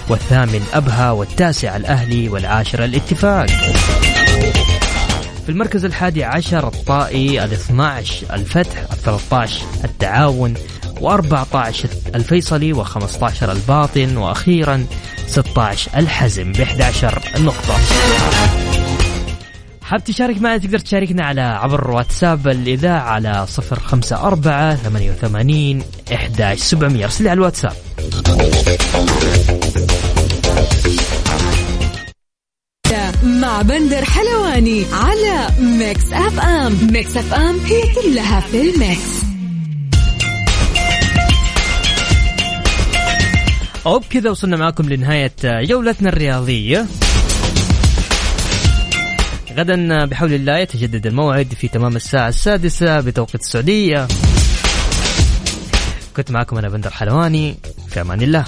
والثامن 0.09 0.61
أبها 0.73 1.11
والتاسع 1.11 1.75
الأهلي 1.75 2.29
والعاشر 2.29 2.83
الاتفاق. 2.83 3.47
في 5.45 5.49
المركز 5.49 5.85
الحادي 5.85 6.23
عشر 6.23 6.67
الطائي 6.67 7.43
الاثنى 7.43 7.83
عشر 7.83 8.33
الفتح 8.33 8.79
الثلاثة 8.91 9.37
عشر 9.37 9.65
التعاون 9.83 10.53
و14 11.01 11.87
الفيصلي 12.15 12.73
و15 12.73 13.43
الباطن 13.43 14.17
وأخيرا 14.17 14.85
16 15.27 15.91
الحزم 15.97 16.51
ب 16.51 16.61
11 16.61 17.21
نقطة. 17.39 17.77
حاب 19.81 20.03
تشارك 20.03 20.41
معنا 20.41 20.57
تقدر 20.57 20.79
تشاركنا 20.79 21.25
على 21.25 21.41
عبر 21.41 21.91
واتساب 21.91 22.47
الإذاعة 22.47 23.09
على 23.09 23.45
054 23.71 24.75
88 24.75 25.83
11700 26.11 27.03
أرسل 27.03 27.27
على 27.27 27.33
الواتساب. 27.33 27.73
مع 33.23 33.61
بندر 33.61 34.05
حلواني 34.05 34.85
على 34.93 35.47
Mix 35.59 36.13
FM. 36.13 36.91
Mix 36.91 37.17
FM 37.17 37.59
هي 37.59 37.81
كلها 37.95 38.39
في 38.39 38.61
ال 38.61 38.74
mix. 38.74 39.27
وبكذا 43.85 44.29
وصلنا 44.29 44.57
معكم 44.57 44.89
لنهاية 44.89 45.31
جولتنا 45.45 46.09
الرياضية. 46.09 46.85
غدا 49.57 50.05
بحول 50.05 50.33
الله 50.33 50.57
يتجدد 50.57 51.07
الموعد 51.07 51.53
في 51.61 51.67
تمام 51.67 51.95
الساعة 51.95 52.27
السادسة 52.27 52.99
بتوقيت 52.99 53.41
السعودية. 53.41 54.07
كنت 56.17 56.31
معكم 56.31 56.57
أنا 56.57 56.69
بندر 56.69 56.89
حلواني 56.89 57.55
في 57.89 58.01
أمان 58.01 58.21
الله. 58.21 58.45